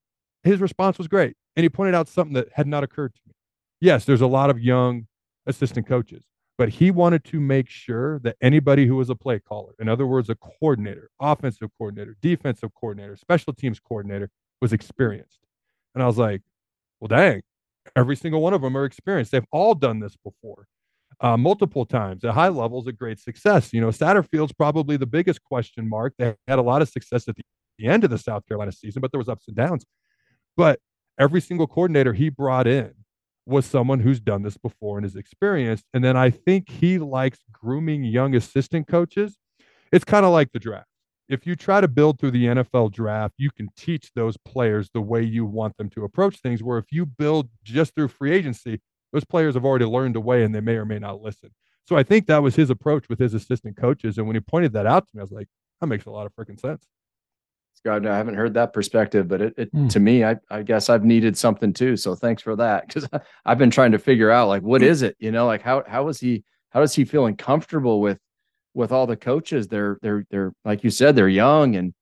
[0.42, 1.37] his response was great.
[1.56, 3.35] And he pointed out something that had not occurred to me.
[3.80, 5.06] Yes, there's a lot of young
[5.46, 6.24] assistant coaches,
[6.60, 10.06] but he wanted to make sure that anybody who was a play caller, in other
[10.06, 14.28] words, a coordinator, offensive coordinator, defensive coordinator, special teams coordinator,
[14.60, 15.38] was experienced.
[15.94, 16.42] And I was like,
[17.00, 17.40] well, dang,
[17.96, 19.32] every single one of them are experienced.
[19.32, 20.66] They've all done this before,
[21.22, 23.72] uh, multiple times at high levels of great success.
[23.72, 26.12] You know, Satterfield's probably the biggest question mark.
[26.18, 27.42] They had a lot of success at the,
[27.78, 29.86] the end of the South Carolina season, but there was ups and downs.
[30.58, 30.78] But
[31.18, 32.92] every single coordinator he brought in
[33.50, 35.84] was someone who's done this before and is experienced.
[35.92, 39.36] And then I think he likes grooming young assistant coaches.
[39.92, 40.86] It's kind of like the draft.
[41.28, 45.00] If you try to build through the NFL draft, you can teach those players the
[45.00, 46.62] way you want them to approach things.
[46.62, 48.80] Where if you build just through free agency,
[49.12, 51.50] those players have already learned a way and they may or may not listen.
[51.84, 54.18] So I think that was his approach with his assistant coaches.
[54.18, 55.48] And when he pointed that out to me, I was like,
[55.80, 56.86] that makes a lot of freaking sense.
[57.84, 59.88] Scott, I haven't heard that perspective, but it, it Hmm.
[59.88, 61.96] to me, I, I guess I've needed something too.
[61.96, 62.88] So thanks for that.
[62.92, 63.08] Cause
[63.46, 66.08] I've been trying to figure out like, what is it, you know, like how, how
[66.08, 68.18] is he, how is he feeling comfortable with,
[68.74, 69.66] with all the coaches?
[69.68, 71.94] They're, they're, they're, like you said, they're young and,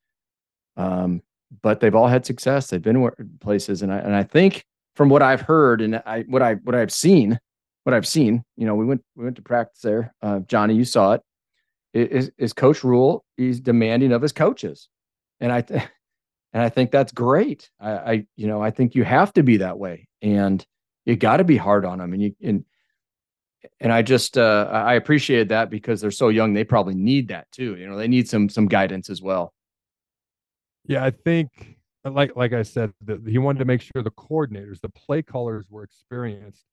[0.76, 1.22] um,
[1.62, 2.68] but they've all had success.
[2.68, 3.82] They've been where- places.
[3.82, 4.64] And I, and I think
[4.96, 7.38] from what I've heard and I, what I, what I've seen,
[7.84, 10.12] what I've seen, you know, we went, we went to practice there.
[10.22, 11.22] Uh, Johnny, you saw it.
[11.94, 13.24] Is, is coach Rhule.
[13.38, 14.88] He's demanding of his coaches.
[15.40, 15.82] And I, th-
[16.52, 17.70] and I think that's great.
[17.80, 20.64] I, I, you know, I think you have to be that way, and
[21.04, 22.12] you got to be hard on them.
[22.12, 22.64] And you, and,
[23.80, 26.54] and I just, uh, I appreciated that because they're so young.
[26.54, 27.76] They probably need that too.
[27.76, 29.52] You know, they need some, some guidance as well.
[30.86, 34.80] Yeah, I think like like I said, the, he wanted to make sure the coordinators,
[34.80, 36.64] the play callers were experienced.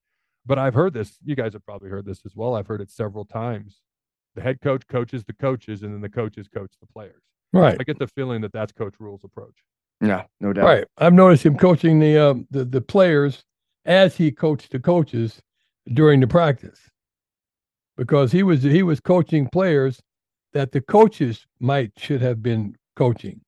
[0.44, 2.54] But I've heard this, you guys have probably heard this as well.
[2.54, 3.80] I've heard it several times.
[4.36, 7.22] The head coach coaches the coaches, and then the coaches coach the players.
[7.52, 7.76] Right.
[7.78, 9.54] I get the feeling that that's Coach Rhule's approach.
[10.00, 10.64] Yeah, no doubt.
[10.64, 10.84] Right.
[10.98, 13.44] I've noticed him coaching the um, the the players
[13.84, 15.40] as he coached the coaches
[15.92, 16.78] during the practice,
[17.96, 20.00] because he was he was coaching players
[20.52, 23.40] that the coaches might should have been coaching,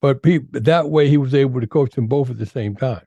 [0.00, 3.02] but he, that way he was able to coach them both at the same time.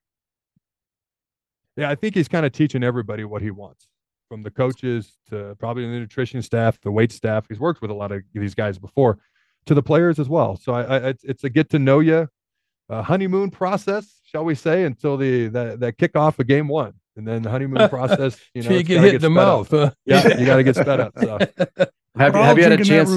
[1.75, 3.87] Yeah, I think he's kind of teaching everybody what he wants,
[4.29, 7.45] from the coaches to probably the nutrition staff, the weight staff.
[7.49, 9.17] He's worked with a lot of these guys before,
[9.65, 10.55] to the players as well.
[10.57, 12.27] So I, I it's, it's a get to know you,
[12.89, 17.27] uh, honeymoon process, shall we say, until the that that kickoff of game one, and
[17.27, 18.39] then the honeymoon process.
[18.53, 19.69] You know, so you get hit in the mouth.
[19.71, 19.91] Huh?
[20.05, 21.13] Yeah, you got to get sped up.
[21.19, 21.37] So
[22.17, 23.11] Have, you- have you had a chance?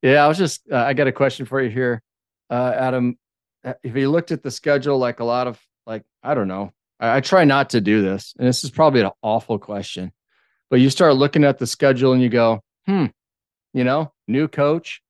[0.00, 2.02] Yeah, I was just, uh, I got a question for you here,
[2.50, 3.16] uh, Adam.
[3.62, 6.72] uh, if you looked at the schedule, like a lot of like I don't know,
[6.98, 10.12] I, I try not to do this, and this is probably an awful question,
[10.70, 13.06] but you start looking at the schedule and you go, hmm,
[13.74, 15.02] you know, new coach,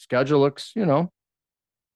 [0.00, 1.12] schedule looks, you know,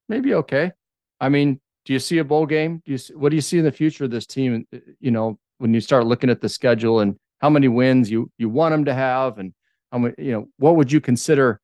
[0.08, 0.72] maybe okay.
[1.20, 2.82] I mean, do you see a bowl game?
[2.84, 4.66] Do you see, what do you see in the future of this team?
[4.74, 8.30] uh, You know, when you start looking at the schedule and how many wins you
[8.38, 9.52] you want them to have, and
[9.90, 11.60] how many, you know, what would you consider?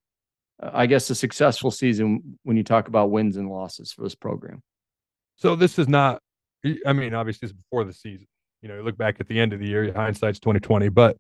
[0.63, 4.15] uh, I guess a successful season when you talk about wins and losses for this
[4.15, 4.63] program.
[5.37, 6.21] So this is not.
[6.87, 8.27] I mean, obviously, it's before the season.
[8.63, 9.93] You know, you look back at the end of the year.
[9.93, 11.17] Hindsight's twenty twenty, but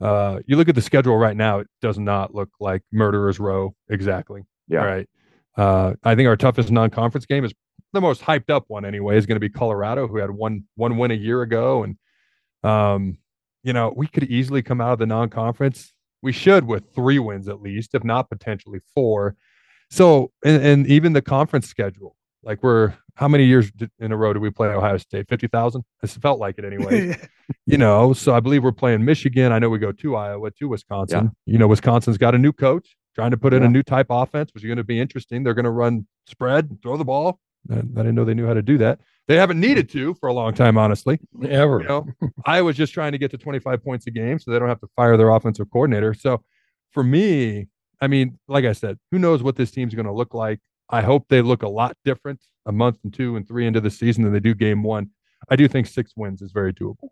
[0.00, 1.60] uh, you look at the schedule right now.
[1.60, 4.42] It does not look like murderers row exactly.
[4.70, 4.84] Yeah.
[4.84, 5.08] Right.
[5.56, 7.52] Uh, I think our toughest non-conference game is
[7.92, 9.16] the most hyped up one anyway.
[9.16, 11.96] Is going to be Colorado, who had one one win a year ago, and
[12.62, 13.18] um,
[13.62, 15.92] you know, we could easily come out of the non-conference.
[16.22, 19.36] We should with three wins at least, if not potentially four.
[19.90, 24.32] So, and, and even the conference schedule, like we're how many years in a row
[24.32, 25.28] do we play Ohio State?
[25.28, 25.84] Fifty thousand.
[26.02, 27.18] It felt like it anyway.
[27.66, 29.50] you know, so I believe we're playing Michigan.
[29.50, 31.32] I know we go to Iowa, to Wisconsin.
[31.44, 33.68] You know, Wisconsin's got a new coach trying to put in Yeah.
[33.68, 35.42] a new type offense, was going to be interesting.
[35.42, 37.38] They're going to run spread, throw the ball.
[37.70, 39.00] I, I didn't know they knew how to do that.
[39.28, 41.20] They haven't needed to for a long time, honestly.
[41.48, 41.82] Ever.
[41.82, 42.06] You know,
[42.44, 44.80] I was just trying to get to 25 points a game so they don't have
[44.80, 46.14] to fire their offensive coordinator.
[46.14, 46.42] So
[46.92, 47.68] for me,
[48.00, 50.58] I mean, like I said, who knows what this team's going to look like?
[50.88, 53.90] I hope they look a lot different a month and two and three into the
[53.90, 55.10] season than they do game one.
[55.48, 57.10] I do think six wins is very doable.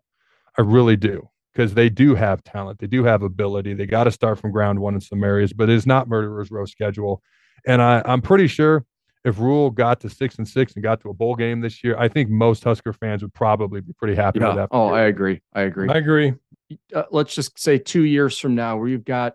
[0.57, 2.79] I really do because they do have talent.
[2.79, 3.73] They do have ability.
[3.73, 6.65] They got to start from ground one in some areas, but it's not murderer's row
[6.65, 7.21] schedule.
[7.65, 8.85] And I, I'm pretty sure
[9.25, 11.97] if Rhule got to six and six and got to a bowl game this year,
[11.97, 14.69] I think most Husker fans would probably be pretty happy with that.
[14.71, 15.41] Oh, I agree.
[15.53, 15.89] I agree.
[15.89, 16.33] I agree.
[16.95, 19.33] uh, let's just say two years from now, where you've got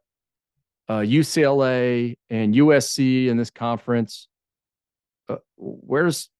[0.88, 4.28] uh, UCLA and USC in this conference,
[5.28, 6.30] uh, where's,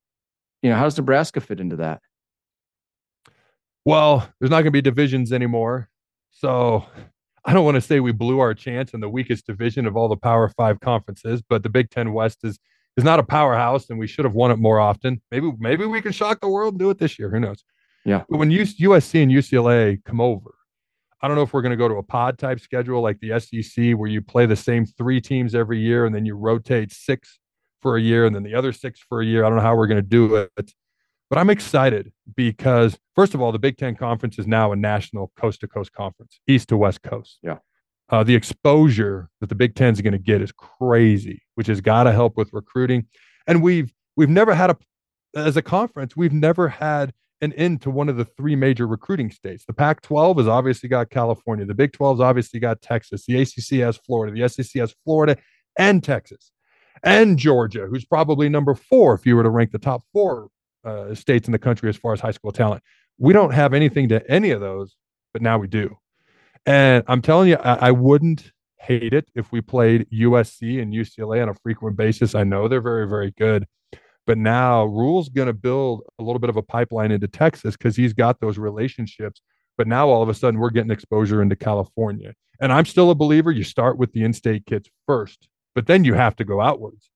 [0.63, 2.01] you know, how does Nebraska fit into that?
[3.85, 5.89] Well, there's not going to be divisions anymore.
[6.31, 6.87] So
[7.45, 10.09] I don't want to say we blew our chance in the weakest division of all
[10.09, 12.59] the Power Five conferences, but the Big Ten West is
[12.97, 15.21] is not a powerhouse, and we should have won it more often.
[15.31, 17.31] Maybe maybe we can shock the world and do it this year.
[17.31, 17.65] Who knows?
[18.05, 18.23] Yeah.
[18.29, 20.55] But when USC and UCLA come over,
[21.21, 23.39] I don't know if we're going to go to a pod type schedule like the
[23.41, 27.39] SEC, where you play the same three teams every year and then you rotate six
[27.81, 29.45] for a year and then the other six for a year.
[29.45, 30.73] I don't know how we're going to do it,
[31.35, 35.33] but I'm excited because first of all, the Big Ten Conference is now a national
[35.37, 37.41] coast to coast conference, east to west coast.
[37.43, 37.59] Yeah.
[38.09, 41.81] Uh, the exposure that the Big Ten is going to get is crazy, which has
[41.81, 43.09] got to help with recruiting.
[43.49, 44.77] And we've we've never had a
[45.35, 49.33] as a conference, we've never had an end to one of the three major recruiting
[49.33, 49.65] states.
[49.65, 51.67] The Pac-12 has obviously got California.
[51.67, 53.27] The Big 12 has obviously got Texas.
[53.27, 54.33] The ACC has Florida.
[54.41, 55.37] The SEC has Florida
[55.77, 56.53] and Texas
[57.03, 60.49] and Georgia, who's probably number four if you were to rank the top four
[60.85, 62.83] uh, states in the country as far as high school talent.
[63.19, 64.97] We don't have anything to any of those,
[65.33, 65.97] but now we do.
[66.67, 71.43] And I'm telling you, I, I wouldn't hate it if we played USC and UCLA
[71.43, 72.35] on a frequent basis.
[72.35, 73.67] I know they're very, very good.
[74.27, 77.97] But now Rhule's going to build a little bit of a pipeline into Texas because
[77.97, 79.43] he's got those relationships.
[79.77, 82.35] But now all of a sudden we're getting exposure into California.
[82.61, 86.05] And I'm still a believer you start with the in state kids first, but then
[86.05, 87.11] you have to go outwards.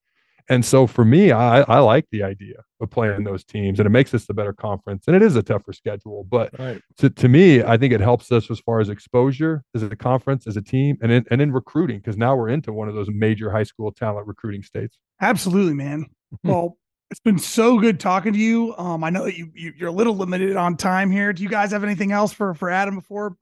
[0.50, 3.90] And so for me, I, I like the idea of playing those teams and it
[3.90, 5.04] makes us the better conference.
[5.06, 6.24] And it is a tougher schedule.
[6.24, 6.80] But Right.
[6.98, 10.46] to, to me, I think it helps us as far as exposure as a conference,
[10.46, 13.08] as a team, and in, and in recruiting, because now we're into one of those
[13.10, 14.98] major high school talent recruiting states.
[15.20, 16.06] Absolutely, man.
[16.42, 16.76] Well,
[17.10, 18.74] it's been so good talking to you.
[18.76, 21.32] Um, I know that you, you you're a little limited on time here.
[21.32, 23.34] Do you guys have anything else for for Adam before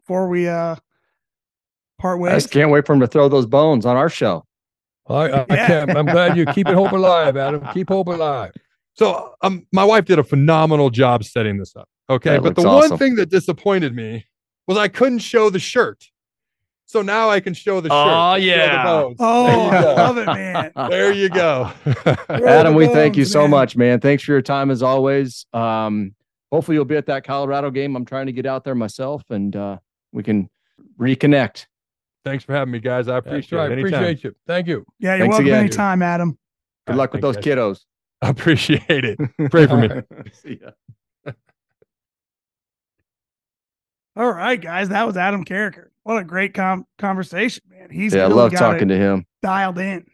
[0.00, 0.74] before we uh
[2.00, 2.42] part I ways?
[2.42, 4.44] just can't wait for him to throw those bones on our show.
[5.08, 5.66] I, I, I Yeah.
[5.66, 5.96] can't.
[5.96, 7.66] I'm glad you're keeping hope alive, Adam.
[7.72, 8.52] Keep hope alive.
[8.94, 11.88] So um, my wife did a phenomenal job setting this up.
[12.10, 12.30] Okay.
[12.34, 14.26] That but the looks one thing that disappointed me
[14.66, 16.04] was I couldn't show the shirt.
[16.86, 17.94] So now I can show the shirt.
[17.94, 18.84] Oh, and the yeah.
[18.84, 19.16] bones.
[19.20, 20.72] Oh, There you I love it, man.
[20.90, 21.70] There you go.
[22.30, 23.50] Adam, we thank you bones, so man.
[23.50, 24.00] much, man.
[24.00, 25.44] Thanks for your time as always.
[25.52, 26.14] Um,
[26.50, 27.94] hopefully you'll be at that Colorado game.
[27.94, 29.76] I'm trying to get out there myself and uh,
[30.12, 30.48] we can
[30.98, 31.66] reconnect.
[32.24, 33.08] Thanks for having me, guys.
[33.08, 33.70] I appreciate right.
[33.70, 33.78] it.
[33.78, 33.94] Anytime.
[34.02, 34.34] Appreciate you.
[34.46, 34.84] Thank you.
[34.98, 35.60] Yeah, you're Thanks welcome again.
[35.60, 36.30] anytime, Adam.
[36.30, 36.36] Good
[36.88, 37.44] All right, luck with those guys.
[37.44, 37.80] kiddos.
[38.22, 39.18] I appreciate it.
[39.50, 39.88] Pray for me.
[39.88, 40.34] All right.
[40.34, 40.70] See ya.
[44.16, 45.88] All right, guys, that was Adam Carriker.
[46.02, 47.90] What a great com- conversation, man.
[47.90, 49.26] He's yeah, I love got talking to him.
[49.42, 50.06] dialed in.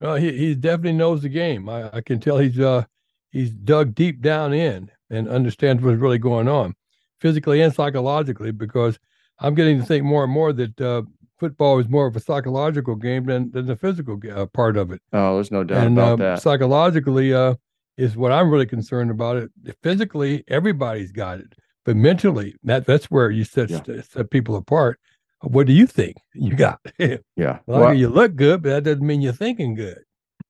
[0.00, 1.68] Well, he he definitely knows the game.
[1.68, 2.84] I, I can tell he's uh
[3.30, 6.74] he's dug deep down in and understands what's really going on,
[7.20, 8.50] physically and psychologically.
[8.50, 8.98] Because
[9.38, 11.02] I'm getting to think more and more that uh,
[11.38, 15.00] football is more of a psychological game than than the physical uh, part of it.
[15.12, 16.42] Oh, there's no doubt and about uh, that.
[16.42, 17.54] psychologically, uh,
[17.96, 19.36] is what I'm really concerned about.
[19.36, 19.50] It
[19.82, 23.80] physically, everybody's got it, but mentally, that that's where you set, yeah.
[24.02, 24.98] set people apart.
[25.42, 26.80] What do you think you got?
[26.98, 29.98] yeah, well, you look good, but that doesn't mean you're thinking good.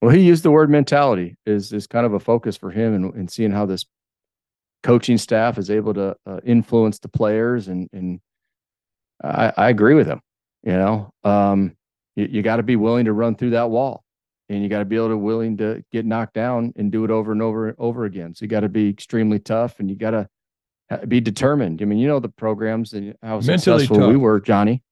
[0.01, 3.14] Well, he used the word mentality is is kind of a focus for him, and,
[3.14, 3.85] and seeing how this
[4.83, 8.20] coaching staff is able to uh, influence the players, and and
[9.23, 10.20] I, I agree with him.
[10.64, 11.77] You know, um,
[12.16, 14.05] you, you got to be willing to run through that wall
[14.48, 17.11] and you got to be able to willing to get knocked down and do it
[17.11, 18.35] over and over and over again.
[18.35, 20.29] So you got to be extremely tough and you got to
[21.07, 21.81] be determined.
[21.83, 24.09] I mean, you know the programs and how Mentally successful tough.
[24.09, 24.83] we were, Johnny.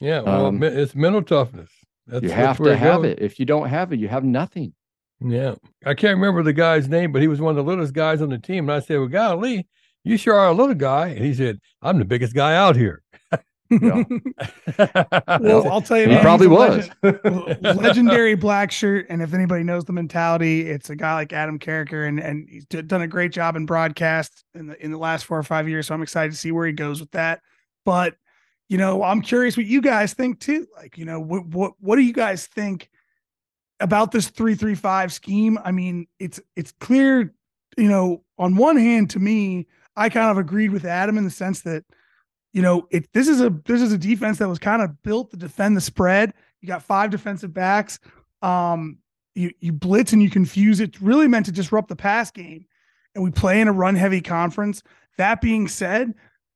[0.00, 1.70] Yeah, well, um, it's mental toughness.
[2.06, 3.12] That's, you have to have goes.
[3.12, 3.20] it.
[3.20, 4.72] If you don't have it, you have nothing.
[5.20, 8.22] Yeah, I can't remember the guy's name, but he was one of the littlest guys
[8.22, 8.68] on the team.
[8.70, 9.68] And I said, "Well, golly,
[10.02, 13.02] you sure are a little guy." And he said, "I'm the biggest guy out here."
[15.40, 19.06] well, I'll tell you, he probably was legend, legendary black shirt.
[19.08, 22.64] And if anybody knows the mentality, it's a guy like Adam Carriker, and and he's
[22.64, 25.86] done a great job in broadcast in the in the last four or five years.
[25.86, 27.42] So I'm excited to see where he goes with that.
[27.84, 28.16] But
[28.68, 30.66] you know, I'm curious what you guys think too.
[30.76, 32.90] Like, you know, what what what do you guys think
[33.78, 35.58] about this three three five scheme?
[35.64, 37.32] I mean, it's it's clear.
[37.76, 41.30] You know, on one hand, to me, I kind of agreed with Adam in the
[41.30, 41.84] sense that
[42.52, 45.30] you know, it this is a this is a defense that was kind of built
[45.30, 46.34] to defend the spread.
[46.60, 47.98] You got five defensive backs.
[48.42, 48.98] Um,
[49.34, 50.80] you you blitz and you confuse.
[50.80, 52.66] It's really meant to disrupt the pass game,
[53.14, 54.82] and we play in a run heavy conference.
[55.16, 56.14] That being said,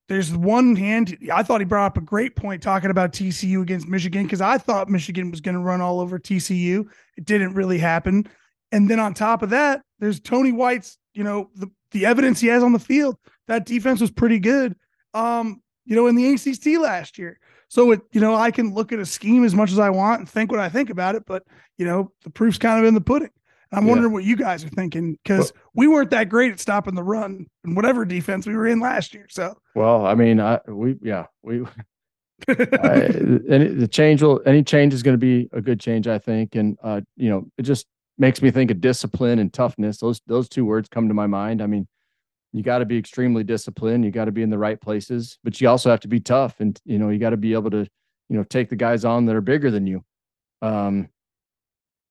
[0.08, 1.16] there's one hand.
[1.32, 4.58] I thought he brought up a great point talking about TCU against Michigan because I
[4.58, 6.86] thought Michigan was going to run all over TCU.
[7.16, 8.28] It didn't really happen.
[8.72, 10.98] And then on top of that, there's Tony White's.
[11.14, 13.16] You know the the evidence he has on the field.
[13.46, 14.74] That defense was pretty good.
[15.14, 17.38] Um, you know, in the ACC last year.
[17.68, 20.20] So it, you know, I can look at a scheme as much as I want
[20.20, 21.44] and think what I think about it, but
[21.78, 23.30] you know, the proof's kind of in the pudding.
[23.72, 23.90] I'm yeah.
[23.90, 27.02] wondering what you guys are thinking because well, we weren't that great at stopping the
[27.02, 29.26] run and whatever defense we were in last year.
[29.28, 31.64] So, well, I mean, I we yeah we
[32.48, 33.10] I,
[33.48, 36.54] any the change will any change is going to be a good change, I think,
[36.54, 37.86] and uh, you know, it just
[38.18, 39.98] makes me think of discipline and toughness.
[39.98, 41.62] Those those two words come to my mind.
[41.62, 41.88] I mean,
[42.54, 44.04] you got to be extremely disciplined.
[44.04, 46.60] You got to be in the right places, but you also have to be tough.
[46.60, 47.78] And, you know, you got to be able to,
[48.28, 50.04] you know, take the guys on that are bigger than you.
[50.62, 51.08] Um,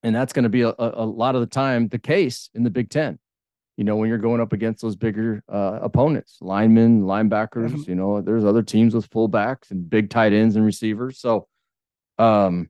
[0.03, 2.69] and that's going to be a, a, lot of the time the case in the
[2.69, 3.19] Big Ten.
[3.77, 7.89] You know, when you're going up against those bigger uh, opponents, linemen, linebackers, mm-hmm.
[7.89, 11.19] you know, there's other teams with fullbacks and big tight ends and receivers.
[11.19, 11.47] So,
[12.19, 12.69] um,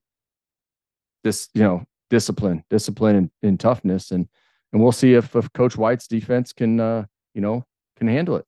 [1.24, 4.12] this, you know, discipline, discipline and, and toughness.
[4.12, 4.30] And,
[4.72, 7.66] and we'll see if, if Coach White's defense can, uh, you know,
[7.98, 8.46] can handle it.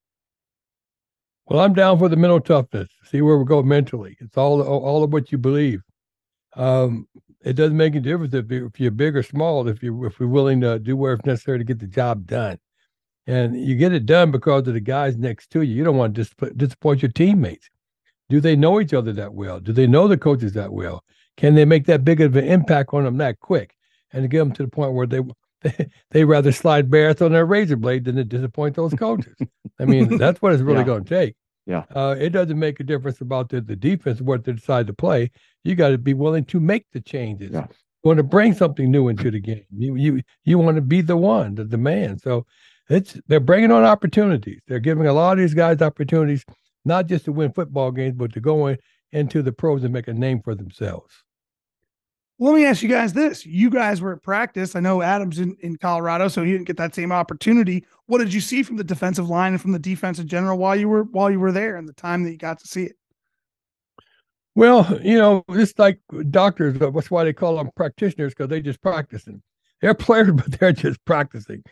[1.47, 2.89] Well, I'm down for the mental toughness.
[3.03, 4.17] See where we go mentally.
[4.19, 5.81] It's all all of what you believe.
[6.55, 7.07] Um,
[7.43, 9.67] it doesn't make a difference if, you, if you're big or small.
[9.67, 12.57] If you if you're willing to do whatever's necessary to get the job done,
[13.27, 15.75] and you get it done because of the guys next to you.
[15.75, 17.69] You don't want to dis- disappoint your teammates.
[18.29, 19.59] Do they know each other that well?
[19.59, 21.03] Do they know the coaches that well?
[21.37, 23.75] Can they make that big of an impact on them that quick,
[24.11, 25.21] and to get them to the point where they
[26.11, 29.35] they rather slide bears on their razor blade than to disappoint those coaches.
[29.79, 30.85] I mean, that's what it's really yeah.
[30.85, 31.35] going to take.
[31.65, 31.83] Yeah.
[31.93, 35.31] Uh, it doesn't make a difference about the, the defense, what they decide to play.
[35.63, 37.51] You got to be willing to make the changes.
[37.51, 37.67] Yeah.
[38.03, 39.65] You want to bring something new into the game.
[39.75, 42.19] You you you want to be the one, the, the man.
[42.19, 42.45] So
[42.87, 44.61] it's they're bringing on opportunities.
[44.67, 46.45] They're giving a lot of these guys opportunities,
[46.83, 48.77] not just to win football games, but to go in,
[49.11, 51.15] into the pros and make a name for themselves.
[52.37, 53.45] Let me ask you guys this.
[53.45, 54.75] You guys were at practice.
[54.75, 57.85] I know Adam's in, in Colorado, so he didn't get that same opportunity.
[58.07, 60.75] What did you see from the defensive line and from the defense in general while
[60.75, 62.97] you were while you were there and the time that you got to see it?
[64.53, 66.77] Well, you know, it's like doctors.
[66.77, 69.41] That's why they call them practitioners because they just practicing.
[69.81, 71.63] They're players, but they're just practicing.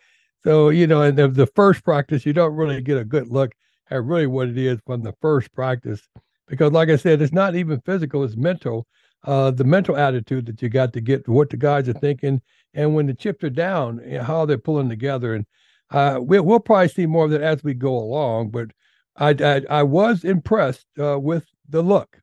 [0.43, 3.52] So, you know, in the, the first practice, you don't really get a good look
[3.89, 6.02] at really what it is from the first practice.
[6.47, 8.86] Because, like I said, it's not even physical, it's mental
[9.24, 12.42] uh, the mental attitude that you got to get, what the guys are thinking,
[12.74, 15.36] and when the chips are down, you know, how they're pulling together.
[15.36, 15.46] And
[15.92, 18.50] uh, we, will probably see more of that as we go along.
[18.50, 18.71] But
[19.15, 22.19] I, I, I was impressed uh, with the look.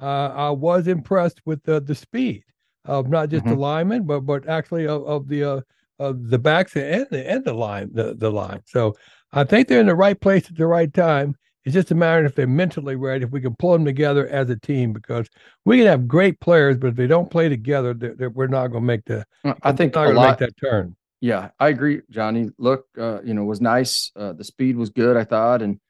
[0.00, 2.44] Uh, I was impressed with the the speed
[2.84, 3.54] of not just mm-hmm.
[3.54, 5.60] the linemen, but but actually of, of the uh,
[5.98, 8.62] of the backs and the and the line the, the line.
[8.66, 8.94] So
[9.32, 11.36] I think they're in the right place at the right time.
[11.66, 14.48] It's just a matter if they're mentally ready, if we can pull them together as
[14.48, 15.28] a team, because
[15.64, 18.68] we can have great players, but if they don't play together, they're, they're, we're not
[18.68, 19.26] going to make the.
[19.62, 20.94] I think not going to make that turn.
[21.20, 22.50] Yeah, I agree, Johnny.
[22.56, 24.12] Look, uh, you know, was nice.
[24.14, 25.80] Uh, the speed was good, I thought, and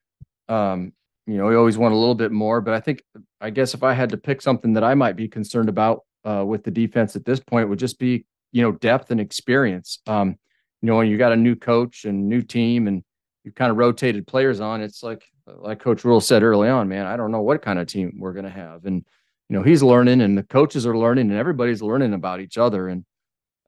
[0.49, 0.95] um,
[1.27, 2.62] you know, we always want a little bit more.
[2.62, 3.03] But I think,
[3.41, 6.45] I guess, if I had to pick something that I might be concerned about uh,
[6.47, 9.99] with the defense at this point, would just be you know depth and experience.
[10.07, 10.39] Um,
[10.81, 13.03] you you know, when you got a new coach and new team and
[13.45, 17.07] you've kind of rotated players on, it's like like Coach Rhule said early on, man,
[17.07, 18.84] I don't know what kind of team we're gonna have.
[18.84, 19.05] And
[19.49, 22.88] you know, he's learning and the coaches are learning and everybody's learning about each other.
[22.88, 23.05] And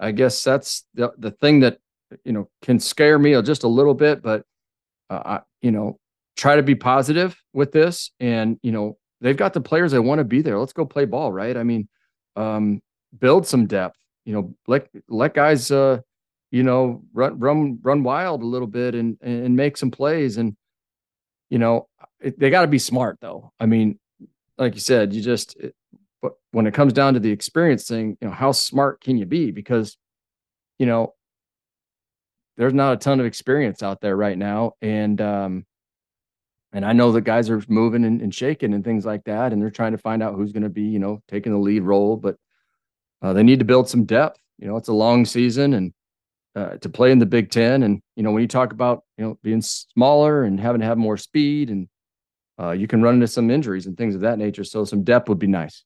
[0.00, 1.78] I guess that's the the thing that
[2.24, 4.44] you know can scare me just a little bit, but
[5.10, 5.98] uh, I, you know,
[6.36, 8.10] try to be positive with this.
[8.20, 10.58] And you know, they've got the players that want to be there.
[10.58, 11.56] Let's go play ball, right?
[11.56, 11.88] I mean,
[12.36, 12.80] um,
[13.18, 13.96] build some depth.
[14.24, 16.00] You know, let let guys, uh,
[16.50, 20.36] you know, run run run wild a little bit and and make some plays.
[20.36, 20.56] And
[21.50, 21.88] you know,
[22.20, 23.52] it, they got to be smart though.
[23.58, 23.98] I mean,
[24.56, 25.56] like you said, you just.
[25.56, 25.74] It,
[26.20, 29.24] but when it comes down to the experience thing, you know, how smart can you
[29.24, 29.52] be?
[29.52, 29.96] Because,
[30.76, 31.14] you know,
[32.56, 35.64] there's not a ton of experience out there right now, and um,
[36.72, 39.62] and I know that guys are moving and, and shaking and things like that, and
[39.62, 42.16] they're trying to find out who's going to be, you know, taking the lead role.
[42.16, 42.36] But
[43.22, 44.40] uh, they need to build some depth.
[44.58, 45.94] You know, it's a long season, and
[46.54, 49.24] uh, to play in the Big Ten, and you know, when you talk about you
[49.24, 51.88] know being smaller and having to have more speed, and
[52.60, 54.64] uh, you can run into some injuries and things of that nature.
[54.64, 55.84] So some depth would be nice.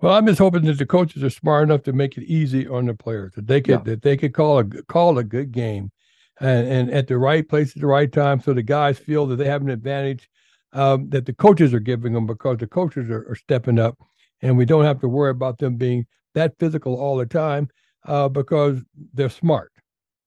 [0.00, 2.86] Well, I'm just hoping that the coaches are smart enough to make it easy on
[2.86, 3.92] the players that they could yeah.
[3.92, 5.90] that they could call a call a good game,
[6.40, 9.36] and, and at the right place at the right time, so the guys feel that
[9.36, 10.28] they have an advantage
[10.74, 13.96] um, that the coaches are giving them because the coaches are, are, stepping up,
[14.42, 17.68] and we don't have to worry about them being that physical all the time
[18.04, 18.82] uh, because
[19.12, 19.72] they're smart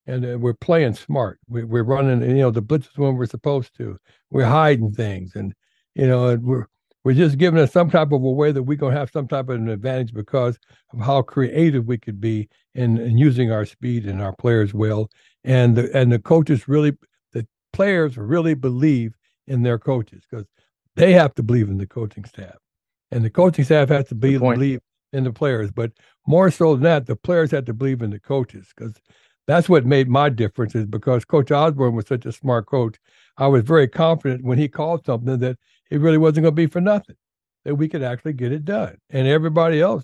[0.07, 1.39] and uh, we're playing smart.
[1.49, 3.97] We, are running, you know, the blitz is when we're supposed to.
[4.31, 5.53] We're hiding things, and
[5.95, 6.67] you know, and we're
[7.03, 9.27] we're just giving us some type of a way that we're going to have some
[9.29, 10.59] type of an advantage because
[10.93, 15.09] of how creative we could be in, in using our speed and our players well.
[15.45, 16.91] And the, and the coaches really,
[17.31, 19.15] the players really believe
[19.47, 20.45] in their coaches because
[20.97, 22.57] they have to believe in the coaching staff.
[23.11, 24.81] And the coaching staff has to be, believe
[25.13, 25.71] in the players.
[25.71, 25.91] But
[26.25, 28.93] more so than that, the players had to believe in the coaches because
[29.47, 32.97] that's what made my difference is because Coach Osborne was such a smart coach.
[33.37, 35.57] I was very confident when he called something that
[35.89, 37.15] it really wasn't going to be for nothing,
[37.63, 38.97] that we could actually get it done.
[39.09, 40.03] And everybody else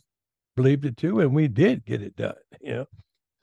[0.56, 2.88] believed it too, and we did get it done, you know.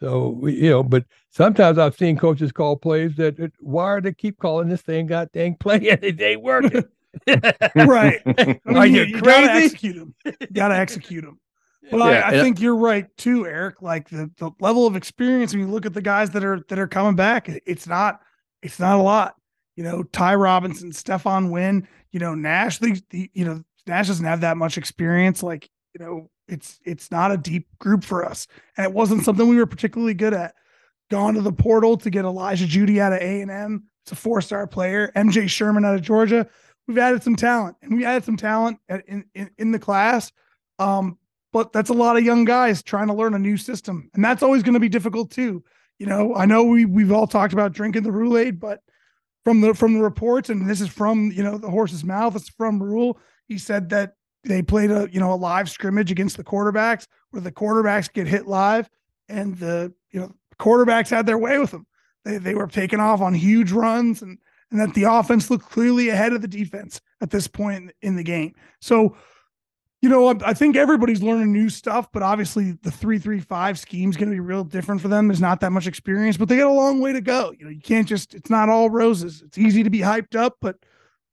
[0.00, 4.00] So we, you know, but sometimes I've seen coaches call plays that it, why are
[4.00, 6.84] they keep calling this thing god dang play and it ain't working.
[7.26, 8.22] right.
[8.24, 10.14] I mean, are you, you, you gotta execute them.
[10.52, 11.38] Gotta execute them.
[11.90, 13.82] Well, yeah, I, I think you're right too, Eric.
[13.82, 16.78] Like the, the level of experience when you look at the guys that are that
[16.78, 18.20] are coming back, it's not
[18.62, 19.34] it's not a lot.
[19.76, 24.26] You know, Ty Robinson, Stephon Wynn, you know, Nash, the, the you know, Nash doesn't
[24.26, 25.42] have that much experience.
[25.42, 28.46] Like, you know, it's it's not a deep group for us.
[28.76, 30.54] And it wasn't something we were particularly good at.
[31.10, 33.84] Gone to the portal to get Elijah Jeudy out of A&M.
[34.04, 35.10] It's a four-star player.
[35.16, 36.46] MJ Sherman out of Georgia.
[36.86, 37.76] We've added some talent.
[37.82, 40.30] And we added some talent at, in, in, in the class.
[40.78, 41.18] Um,
[41.52, 44.10] but that's a lot of young guys trying to learn a new system.
[44.14, 45.64] And that's always going to be difficult too.
[45.98, 48.80] You know, I know we we've all talked about drinking the Rhule-Aid, but
[49.44, 52.36] from the from the reports, and this is from you know the horse's mouth.
[52.36, 53.18] It's from Rhule.
[53.48, 57.42] He said that they played a you know a live scrimmage against the quarterbacks where
[57.42, 58.88] the quarterbacks get hit live,
[59.28, 61.86] and the you know quarterbacks had their way with them.
[62.24, 64.38] They they were taking off on huge runs, and
[64.70, 68.22] and that the offense looked clearly ahead of the defense at this point in the
[68.22, 68.54] game.
[68.80, 69.16] So
[70.02, 74.08] you know, I think everybody's learning new stuff, but obviously the three three five scheme
[74.08, 75.28] is going to be real different for them.
[75.28, 77.52] There's not that much experience, but they got a long way to go.
[77.58, 79.42] You know, you can't just it's not all roses.
[79.42, 80.76] It's easy to be hyped up, but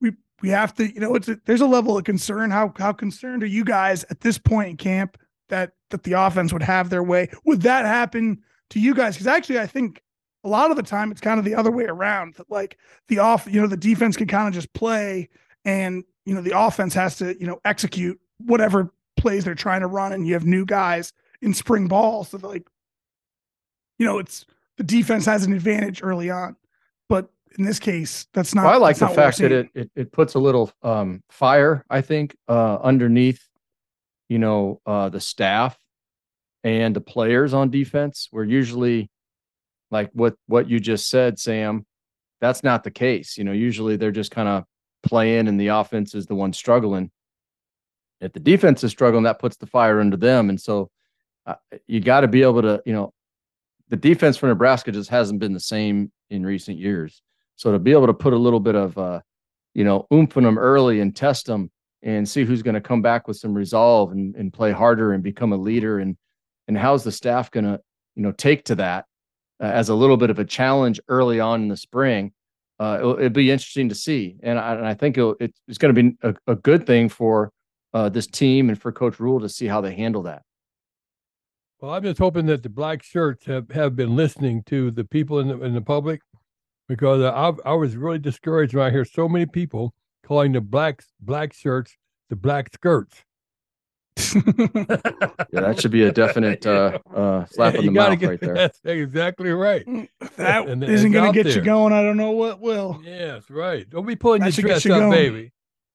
[0.02, 0.12] we
[0.42, 2.52] we have to, you know, it's a, there's a level of concern.
[2.52, 6.52] How how concerned are you guys at this point in camp that that the offense
[6.52, 7.30] would have their way?
[7.46, 9.16] Would that happen to you guys?
[9.16, 10.04] Because actually, I think
[10.44, 12.36] a lot of the time it's kind of the other way around.
[12.36, 15.30] That like the off, you know, the defense can kind of just play,
[15.64, 19.88] and you know the offense has to you know execute whatever plays they're trying to
[19.88, 22.24] run, and you have new guys in spring ball.
[22.24, 22.68] So like,
[23.98, 24.46] you know, it's
[24.78, 26.56] the defense has an advantage early on,
[27.10, 28.66] but in this case, that's not.
[28.66, 32.02] Well, I like the fact that it, it, it puts a little um, fire, I
[32.02, 33.44] think, uh, underneath,
[34.30, 35.78] you know, uh, the staff
[36.64, 38.28] and the players on defense.
[38.30, 39.10] Where usually,
[39.90, 41.86] like what what you just said, Sam,
[42.40, 43.38] that's not the case.
[43.38, 44.66] You know, usually they're just kind of
[45.02, 47.10] playing, and the offense is the one struggling
[48.22, 50.50] if the defense is struggling, that puts the fire under them.
[50.50, 50.90] And so
[51.46, 51.56] uh,
[51.86, 53.14] you got to be able to, you know,
[53.90, 57.22] the defense for Nebraska just hasn't been the same in recent years.
[57.56, 59.22] So to be able to put a little bit of, uh,
[59.74, 61.72] you know, oomph in them early and test them
[62.04, 65.24] and see who's going to come back with some resolve and, and play harder and
[65.24, 66.18] become a leader and
[66.68, 67.80] and how's the staff going to,
[68.16, 69.06] you know, take to that
[69.62, 72.34] uh, as a little bit of a challenge early on in the spring.
[72.80, 76.04] Uh, it'll, it'll be interesting to see, and I, and I think it's going to
[76.04, 77.52] be a, a good thing for
[77.98, 80.44] uh, this team and for Coach Rhule to see how they handle that.
[81.80, 85.40] Well, I'm just hoping that the black shirts have, have been listening to the people
[85.40, 86.22] in the, in the public
[86.88, 89.94] because I, I was really discouraged when I hear so many people
[90.24, 91.96] calling the black black shirts
[92.30, 93.24] the black skirts.
[94.36, 94.42] yeah,
[95.52, 98.40] that should be a definite uh, uh, slap Yeah, in the you mouth get- right
[98.42, 98.54] there.
[98.62, 99.84] That's exactly right.
[99.88, 103.00] If that And- and isn't going to get you going, I don't know what will.
[103.04, 103.88] Yes, right.
[103.90, 105.12] Don't be pulling That your dress up, going.
[105.12, 105.52] baby.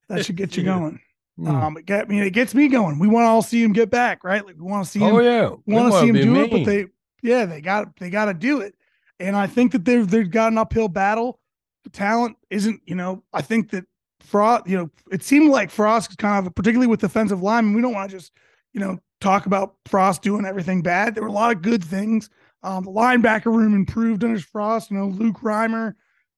[0.08, 1.00] That should get you going.
[1.38, 1.48] Mm.
[1.48, 2.98] Um, it get, I mean, it gets me going.
[2.98, 4.44] We want to all see him get back, right?
[4.44, 6.50] Like we want to see him oh yeah, we want to see him do it,
[6.50, 6.86] but they,
[7.22, 8.74] yeah, they got they got to do it.
[9.18, 11.40] And I think that they've they've got an uphill battle.
[11.84, 13.84] The talent isn't, you know, I think that
[14.20, 17.82] Frost, you know, it seemed like Frost is kind of, particularly with defensive linemen, we
[17.82, 18.32] don't want to just,
[18.72, 21.14] you know, talk about Frost doing everything bad.
[21.14, 22.30] There were a lot of good things.
[22.62, 25.94] Um, the linebacker room improved under Frost, you know, Luke Reimer,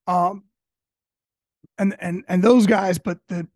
[0.07, 0.45] um,
[1.77, 3.47] and and and those guys, but the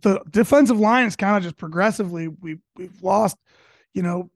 [0.00, 3.36] but the defensive line is kind of just progressively we we've lost,
[3.94, 4.30] you know,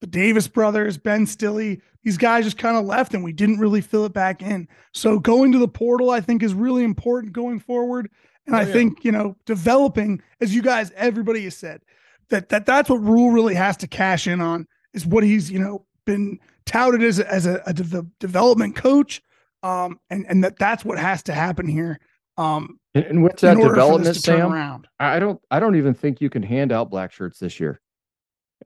[0.00, 3.80] the Davis brothers, Ben Stille, these guys just kind of left and we didn't really
[3.80, 4.68] fill it back in.
[4.92, 8.10] So going to the portal, I think, is really important going forward.
[8.46, 8.72] And Oh, I yeah.
[8.72, 11.80] think, you know, developing, as you guys, everybody has said,
[12.28, 15.58] that that that's what Rhule really has to cash in on is what he's, you
[15.58, 19.22] know, been touted as a, as a, a de- development coach.
[19.62, 21.98] Um, and, and that that's what has to happen here.
[22.36, 24.88] Um, And, and with that development, this Sam, around.
[24.98, 27.80] I I don't I don't even think you can hand out black shirts this year.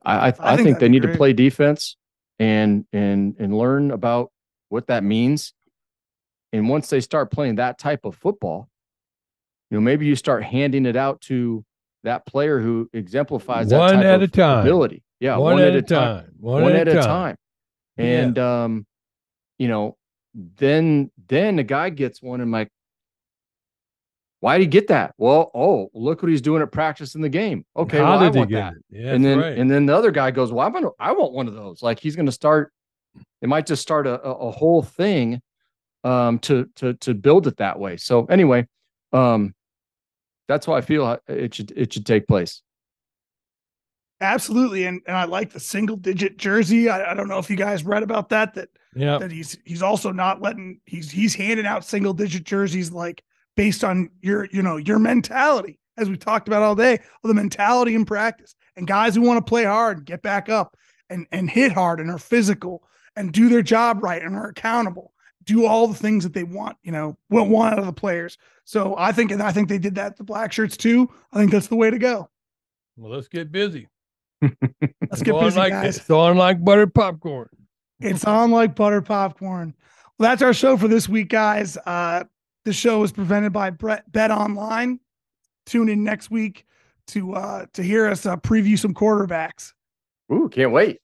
[0.03, 1.97] I I, I, I think, think they that'd be need to play defense
[2.39, 4.31] and and and learn about
[4.69, 5.53] what that means.
[6.51, 8.69] And once they start playing that type of football,
[9.69, 11.63] you know, maybe you start handing it out to
[12.03, 14.65] that player who exemplifies that One type at of a time.
[14.65, 15.03] ability.
[15.19, 16.31] Yeah, one, at, a time.
[16.39, 17.35] One, at, a time.
[17.97, 18.85] And um,
[19.57, 19.97] you know,
[20.33, 22.69] then then the guy gets one and like,
[24.41, 25.13] why did he get that?
[25.17, 27.65] Well, oh, look what he's doing at practice in the game.
[27.75, 28.73] Okay, How well, I did he want get that.
[28.73, 28.83] it?
[28.89, 29.57] Yeah, and then right.
[29.57, 31.81] and then the other guy goes, Well, I'm gonna I want one of those.
[31.81, 32.71] Like he's gonna start,
[33.41, 35.41] it might just start a, a, a whole thing
[36.05, 37.97] um to to to build it that way.
[37.97, 38.67] So anyway,
[39.11, 39.53] um
[40.47, 42.61] that's why I feel it should it should take place.
[44.21, 44.85] Absolutely.
[44.85, 46.89] And and I like the single digit jersey.
[46.89, 49.17] I, I don't know if you guys read about that, that yeah.
[49.17, 53.23] that he's he's also not letting he's he's handing out single digit jerseys like
[53.55, 57.33] based on your you know your mentality as we talked about all day of the
[57.33, 60.75] mentality in practice and guys who want to play hard and get back up
[61.09, 62.83] and and hit hard and are physical
[63.15, 66.77] and do their job right and are accountable do all the things that they want
[66.83, 69.79] you know what want out of the players so i think and i think they
[69.79, 72.29] did that the black shirts too i think that's the way to go
[72.97, 73.87] Well, let's get busy.
[74.41, 77.49] let's get busy like, guys It's on like buttered popcorn.
[77.99, 79.73] It's on like butter popcorn.
[80.17, 81.77] Well, that's our show for this week, guys.
[81.77, 82.23] Uh,
[82.65, 84.99] the show is presented by Brett Bet Online.
[85.65, 86.65] Tune in next week
[87.07, 89.73] to uh, to hear us uh, preview some quarterbacks.
[90.31, 90.99] Ooh, can't wait.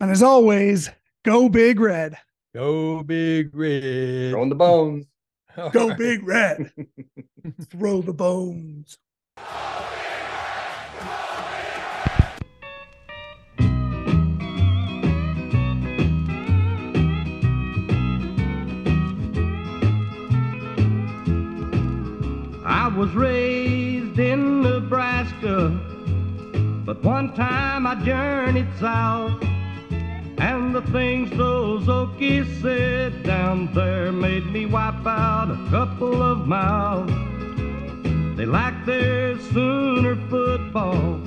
[0.00, 0.90] And as always,
[1.24, 2.16] go big red.
[2.54, 4.30] Go big red.
[4.32, 5.06] Throwing the bones.
[5.56, 5.98] All Go right.
[5.98, 6.70] big red.
[7.70, 8.98] Throw the bones.
[22.96, 25.68] Was raised in Nebraska,
[26.86, 29.42] but one time I journeyed south.
[30.38, 36.46] And the things those Okies said down there made me wipe out a couple of
[36.46, 37.12] mouths.
[38.36, 41.20] They like their Sooner football,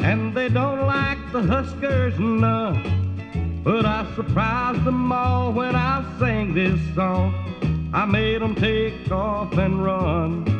[0.00, 3.62] and they don't like the Huskers none.
[3.64, 7.32] But I surprised them all when I sang this song.
[7.94, 10.57] I made them take off and run.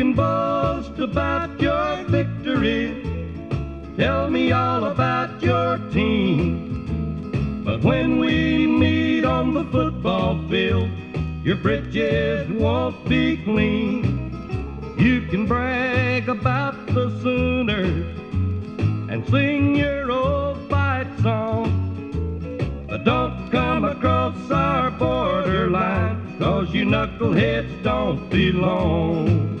[0.00, 3.04] Can boast about your victory.
[3.98, 7.62] Tell me all about your team.
[7.66, 10.88] But when we meet on the football field,
[11.44, 14.96] your britches won't be clean.
[14.96, 18.06] You can brag about the Sooners
[19.10, 21.66] and sing your old fight song.
[22.88, 29.60] But don't come across our borderline, cause you knuckleheads don't belong.